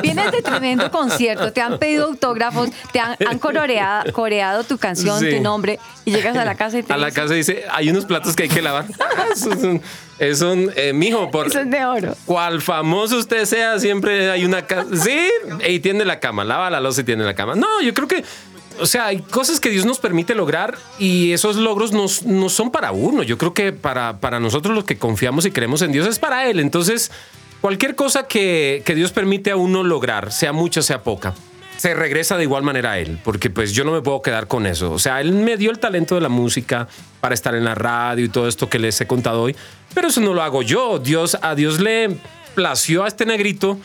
[0.02, 5.18] Vienes de tremendo concierto, te han pedido autógrafos, te han, han coloreado, coreado tu canción,
[5.20, 5.30] Sí.
[5.36, 8.04] tu nombre, y llegas a la casa y te A la casa dice, hay unos
[8.04, 8.84] platos que hay que lavar.
[9.34, 9.82] Eso es un,
[10.18, 12.14] es un, eh, mijo, por Eso es de oro.
[12.26, 14.86] cual famoso usted sea, siempre hay una casa.
[15.02, 15.30] Sí,
[15.66, 17.54] y tiende la cama, lava la losa y tiende la cama.
[17.54, 18.24] No, yo creo que,
[18.80, 22.70] o sea, hay cosas que Dios nos permite lograr y esos logros no, no son
[22.70, 23.22] para uno.
[23.22, 26.48] Yo creo que para, para nosotros los que confiamos y creemos en Dios es para
[26.48, 26.60] Él.
[26.60, 27.10] Entonces,
[27.60, 31.34] cualquier cosa que, que Dios permite a uno lograr, sea mucha, sea poca,
[31.76, 34.66] se regresa de igual manera a él, porque pues yo no me puedo quedar con
[34.66, 34.92] eso.
[34.92, 36.88] O sea, él me dio el talento de la música
[37.20, 39.56] para estar en la radio y todo esto que les he contado hoy,
[39.94, 40.98] pero eso no lo hago yo.
[40.98, 42.18] Dios, a Dios le
[42.54, 43.78] plació a este negrito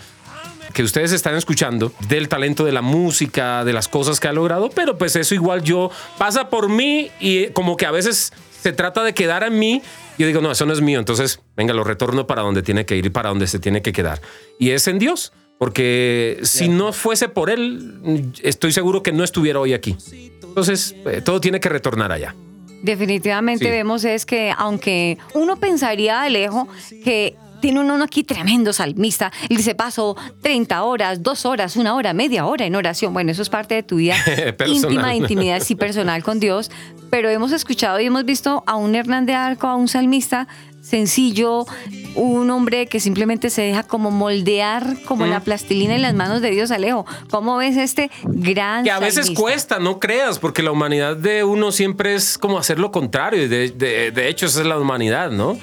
[0.75, 4.69] que ustedes están escuchando del talento de la música, de las cosas que ha logrado,
[4.69, 9.01] pero pues eso igual yo pasa por mí y como que a veces se trata
[9.03, 9.81] de quedar en mí.
[10.17, 10.99] Yo digo, no, eso no es mío.
[10.99, 13.93] Entonces, venga, lo retorno para donde tiene que ir y para donde se tiene que
[13.93, 14.21] quedar.
[14.59, 15.31] Y es en Dios.
[15.57, 19.95] Porque si no fuese por él, estoy seguro que no estuviera hoy aquí.
[20.43, 22.35] Entonces, eh, todo tiene que retornar allá.
[22.83, 23.71] Definitivamente Sí.
[23.71, 26.67] vemos es que aunque uno pensaría de lejos
[27.05, 27.35] que
[27.65, 32.45] tiene uno aquí tremendo salmista, y se pasó 30 horas, dos horas, una hora, media
[32.45, 33.11] hora en oración.
[33.11, 34.15] Bueno, eso es parte de tu vida
[34.67, 36.69] íntima, intimidad, sí, personal con Dios.
[37.09, 40.47] Pero hemos escuchado y hemos visto a un Hernán de Arco, a un salmista
[40.81, 41.65] sencillo,
[42.13, 46.51] un hombre que simplemente se deja como moldear como la plastilina en las manos de
[46.51, 47.07] Dios, Alejo.
[47.31, 49.41] ¿Cómo ves este gran Que a veces salmista?
[49.41, 53.49] cuesta, no creas, porque la humanidad de uno siempre es como hacer lo contrario.
[53.49, 53.71] de-
[54.11, 55.57] de hecho, esa es la humanidad, ¿no?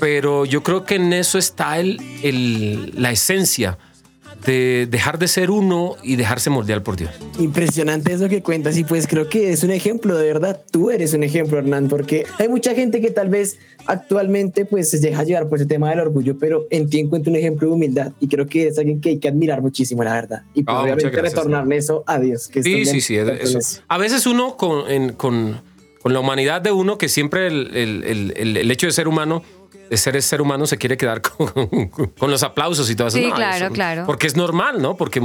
[0.00, 3.78] Pero yo creo que en eso está el, el- la esencia
[4.46, 7.10] de dejar de ser uno y dejarse moldear por Dios.
[7.40, 11.12] Impresionante eso que cuentas y pues creo que es un ejemplo, de verdad, tú eres
[11.12, 15.48] un ejemplo, Hernán, porque hay mucha gente que tal vez actualmente pues se deja llevar
[15.48, 18.46] por ese tema del orgullo, pero en ti encuentro un ejemplo de humildad y creo
[18.46, 20.42] que es alguien que hay que admirar muchísimo, la verdad.
[20.54, 21.34] Y pues muchas obviamente gracias.
[21.34, 22.46] retornarle eso a Dios.
[22.48, 23.16] Que Sí, sí, sí.
[23.18, 23.58] con eso.
[23.88, 25.60] A veces uno con, en- con-
[26.00, 29.08] con la humanidad de uno, que siempre el, el- el- el- el hecho de ser
[29.08, 29.42] humano,
[29.88, 33.18] de ser ser humano, se quiere quedar con, con los aplausos y todo eso.
[33.18, 34.02] Sí, No, claro, eso- claro.
[34.06, 34.96] Porque es normal, ¿no?
[34.96, 35.20] Porque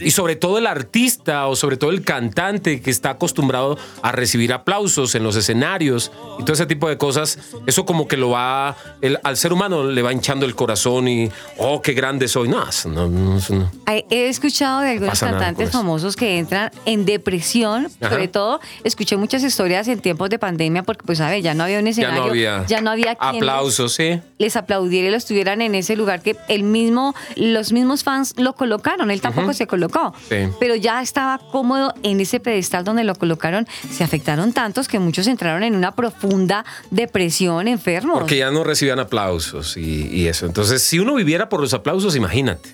[0.00, 4.52] y sobre todo el artista o sobre todo el cantante que está acostumbrado a recibir
[4.52, 8.76] aplausos en los escenarios y todo ese tipo de cosas, eso como que lo va,
[9.00, 12.48] el- al ser humano le va hinchando el corazón y, oh, qué grande soy.
[12.48, 13.70] No, eso no, no, eso no.
[13.86, 15.78] Ay, He escuchado de algunos cantantes eso.
[15.78, 18.10] famosos que entran en depresión, Ajá.
[18.10, 21.64] sobre todo escuché muchas historias en tiempos de pandemia porque pues a ver, ya no
[21.64, 24.20] había un Ya escenario, no había, ya no había quien aplausos, sí.
[24.38, 28.54] les aplaudiera y lo estuvieran en ese lugar que el mismo, los mismos fans lo
[28.54, 30.36] colocaron, él tampoco se colocó, Sí.
[30.58, 35.26] pero ya estaba cómodo en ese pedestal donde lo colocaron, se afectaron tantos que muchos
[35.26, 38.18] entraron en una profunda depresión, enfermos.
[38.20, 40.46] Porque ya no recibían aplausos y, y eso.
[40.46, 42.70] Entonces, si uno viviera por los aplausos, imagínate.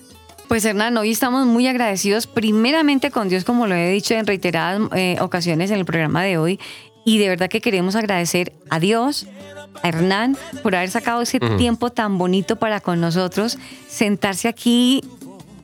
[0.47, 4.81] Pues Hernán, hoy estamos muy agradecidos primeramente con Dios, como lo he dicho en reiteradas
[4.95, 6.59] eh, ocasiones en el programa de hoy,
[7.03, 9.27] Y de verdad que queremos agradecer a Dios,
[9.83, 13.57] a Hernán, por haber sacado ese tiempo tan bonito para con nosotros,
[13.87, 15.03] sentarse aquí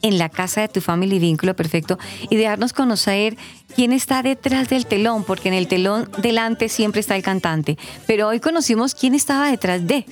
[0.03, 1.97] en la casa de tu familia y vínculo perfecto
[2.29, 3.35] y dejarnos conocer
[3.75, 7.77] quién está detrás del telón, porque en el telón delante siempre está el cantante.
[8.05, 10.05] Pero hoy conocimos quién estaba detrás de.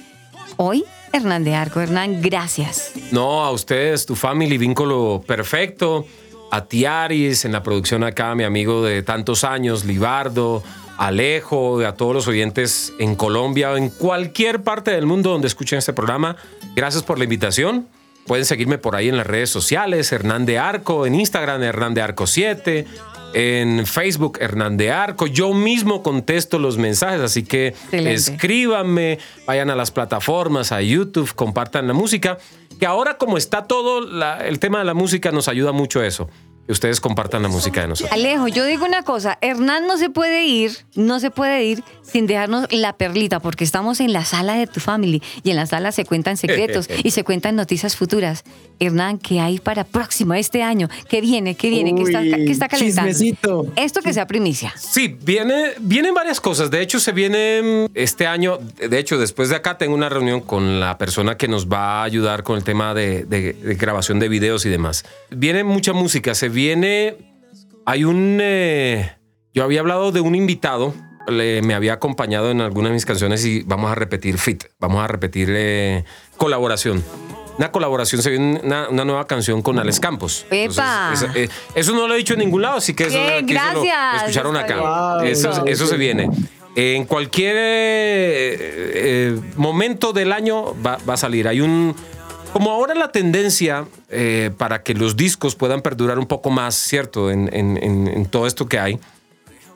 [0.58, 0.84] Hoy,
[1.14, 1.82] Hernán de Arco.
[1.82, 2.94] Hernán, gracias.
[3.12, 6.06] No, a ustedes, tu family, vínculo perfecto.
[6.52, 10.62] A Tiaris en la producción acá, mi amigo de tantos años, Libardo,
[11.06, 15.80] Alejo, a todos los oyentes en Colombia o en cualquier parte del mundo donde escuchen
[15.80, 16.36] este programa.
[16.76, 17.88] Gracias por la invitación.
[18.28, 22.04] Pueden seguirme por ahí en las redes sociales, Hernán de Arco, en Instagram, Hernán de
[22.04, 22.86] Arco 7,
[23.34, 25.26] en Facebook, Hernán de Arco.
[25.26, 28.14] Yo mismo contesto los mensajes, así que Excelente.
[28.14, 32.38] escríbanme, vayan a las plataformas, a YouTube, compartan la música.
[32.80, 36.30] Que ahora como está todo la- el tema de la música, nos ayuda mucho eso.
[36.72, 38.11] Ustedes compartan la música de nosotros.
[38.13, 42.28] Alejo, yo digo una cosa, Hernán no se puede ir, no se puede ir sin
[42.28, 45.91] dejarnos la perlita, porque estamos en la sala de tu family y en la sala
[45.91, 48.43] se cuentan secretos y se cuentan noticias futuras.
[48.80, 50.89] Hernán, ¿qué hay para próximo este año?
[51.07, 51.55] ¿Qué viene?
[51.55, 51.93] ¿Qué viene?
[51.93, 53.11] ¿Qué está, qué está calentando?
[53.11, 53.67] chismecito.
[53.76, 54.74] Esto que sea primicia.
[54.78, 56.72] Sí, viene, vienen varias cosas.
[56.72, 58.57] De hecho, se viene mm, este año.
[58.89, 62.03] De hecho, después de acá tengo una reunión con la persona que nos va a
[62.03, 65.03] ayudar con el tema de, de- de grabación de videos y demás.
[65.30, 66.34] Viene mucha música.
[66.34, 66.61] Se viene.
[67.86, 68.38] Hay un.
[68.41, 69.12] eh,
[69.53, 70.93] yo había hablado de un invitado.
[71.28, 74.64] le- me había acompañado en algunas de mis canciones y vamos a repetir fit.
[74.80, 76.03] Vamos a repetir eh,
[76.38, 77.03] colaboración.
[77.57, 80.45] Una colaboración, se viene una, una nueva canción con Alex Campos.
[80.49, 81.12] ¡Epa!
[81.14, 83.53] eso, eh, eso no lo he dicho en ningún lado, así que eso, Bien, aquí
[83.53, 84.22] se lo- lo gracias.
[84.24, 85.20] escucharon acá.
[85.26, 85.68] Eso, Wow.
[85.68, 86.28] eso se viene.
[86.76, 91.47] En cualquier eh, momento del año va, va a salir.
[91.47, 91.95] Hay un.
[92.54, 97.32] Como ahora la tendencia eh, para que los discos puedan perdurar un poco más, ¿cierto?
[97.32, 98.99] En, en- en- en todo esto que hay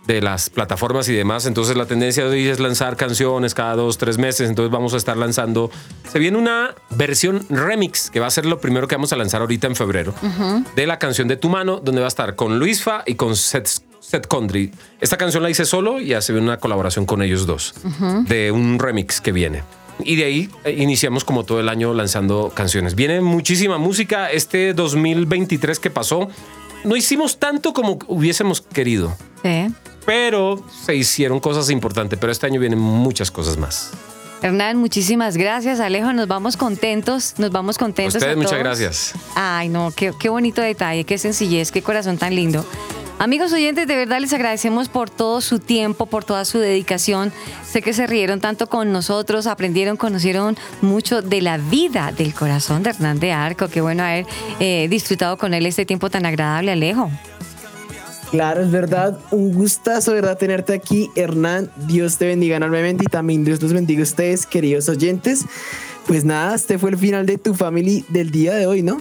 [0.08, 1.46] de las plataformas y demás.
[1.48, 4.50] Entonces la tendencia de hoy es lanzar canciones cada dos, tres meses.
[4.50, 5.72] Entonces vamos a estar lanzando.
[6.12, 9.42] Se viene una versión remix que va a ser lo primero que vamos a lanzar
[9.42, 10.14] ahorita en febrero
[10.76, 13.36] de la canción de Tu Mano, donde va a estar con Luis Fa y con
[13.38, 13.70] Seth,
[14.02, 14.72] Seth Condry.
[15.00, 17.74] Esta canción la hice solo y hace una colaboración con ellos dos
[18.28, 19.64] de un remix que viene.
[20.04, 22.96] Y de ahí eh, iniciamos como todo el año lanzando canciones.
[22.96, 24.30] Viene muchísima música.
[24.32, 26.30] Este 2023 que pasó,
[26.84, 29.68] no hicimos tanto como hubiésemos querido, Sí.
[30.06, 32.20] pero se hicieron cosas importantes.
[32.20, 33.92] Pero este año vienen muchas cosas más.
[34.46, 35.80] Hernán, muchísimas gracias.
[35.80, 38.14] Alejo, nos vamos contentos, nos vamos contentos.
[38.14, 39.14] Ustedes, a muchas gracias.
[39.34, 42.64] Ay, no, qué, qué bonito detalle, qué sencillez, qué corazón tan lindo.
[43.18, 47.34] Amigos oyentes, de verdad les agradecemos por todo su tiempo, por toda su dedicación.
[47.68, 52.84] Sé que se rieron tanto con nosotros, aprendieron, conocieron mucho de la vida del corazón
[52.84, 53.68] de Hernán de Arco.
[53.68, 54.28] Qué bueno haber
[54.60, 57.10] eh, disfrutado con él este tiempo tan agradable, Alejo.
[58.36, 59.18] Claro, es verdad.
[59.32, 60.38] Un gustazo, ¿verdad?
[60.38, 61.72] Tenerte aquí, Hernán.
[61.88, 65.46] Dios te bendiga enormemente y también Dios los bendiga a ustedes, queridos oyentes.
[66.06, 69.00] Pues nada, este fue el final de tu family del día de hoy, ¿no?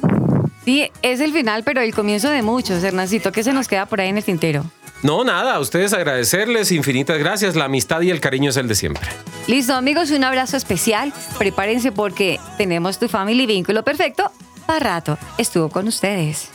[0.65, 3.33] Sí, es el final, pero el comienzo de muchos, Hernancito.
[3.33, 4.65] ¿Qué se nos queda por ahí en el tintero?
[5.03, 7.57] No, nada, a ustedes agradecerles, infinitas gracias.
[7.57, 9.09] La amistad y el cariño es el de siempre.
[9.49, 11.13] Listo, amigos, un abrazo especial.
[11.39, 14.31] Prepárense porque tenemos tu family vínculo perfecto.
[14.65, 16.51] Para rato estuvo con ustedes.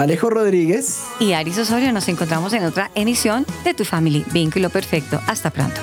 [0.00, 1.02] Alejo Rodríguez.
[1.18, 5.20] Y Aris Osorio, nos encontramos en otra emisión de tu family vínculo perfecto.
[5.26, 5.78] Hasta pronto.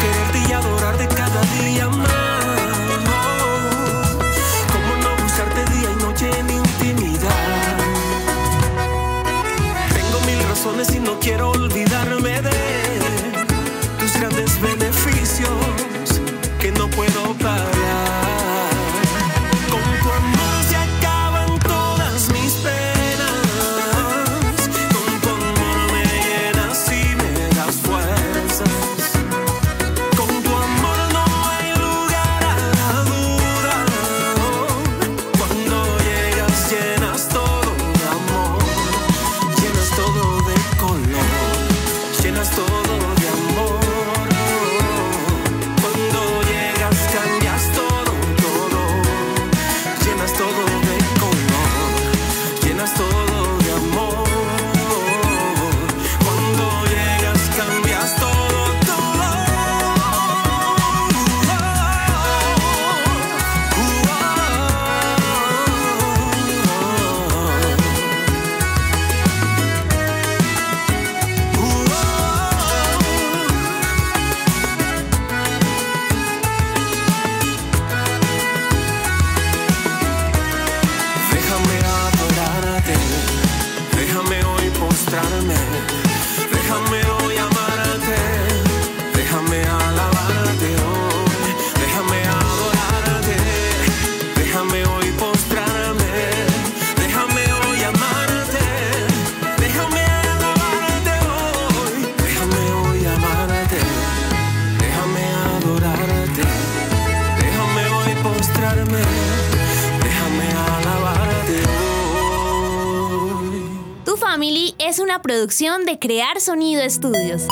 [0.00, 2.08] quererte y adorarte cada día más.
[4.72, 7.78] Cómo no buscarte día y noche en intimidad.
[9.94, 12.50] Tengo mil razones y no quiero olvidarme de
[14.00, 15.50] tus grandes beneficios
[16.58, 17.79] que no puedo pagar.
[115.22, 117.46] Producción de Crear Sonido Estudios.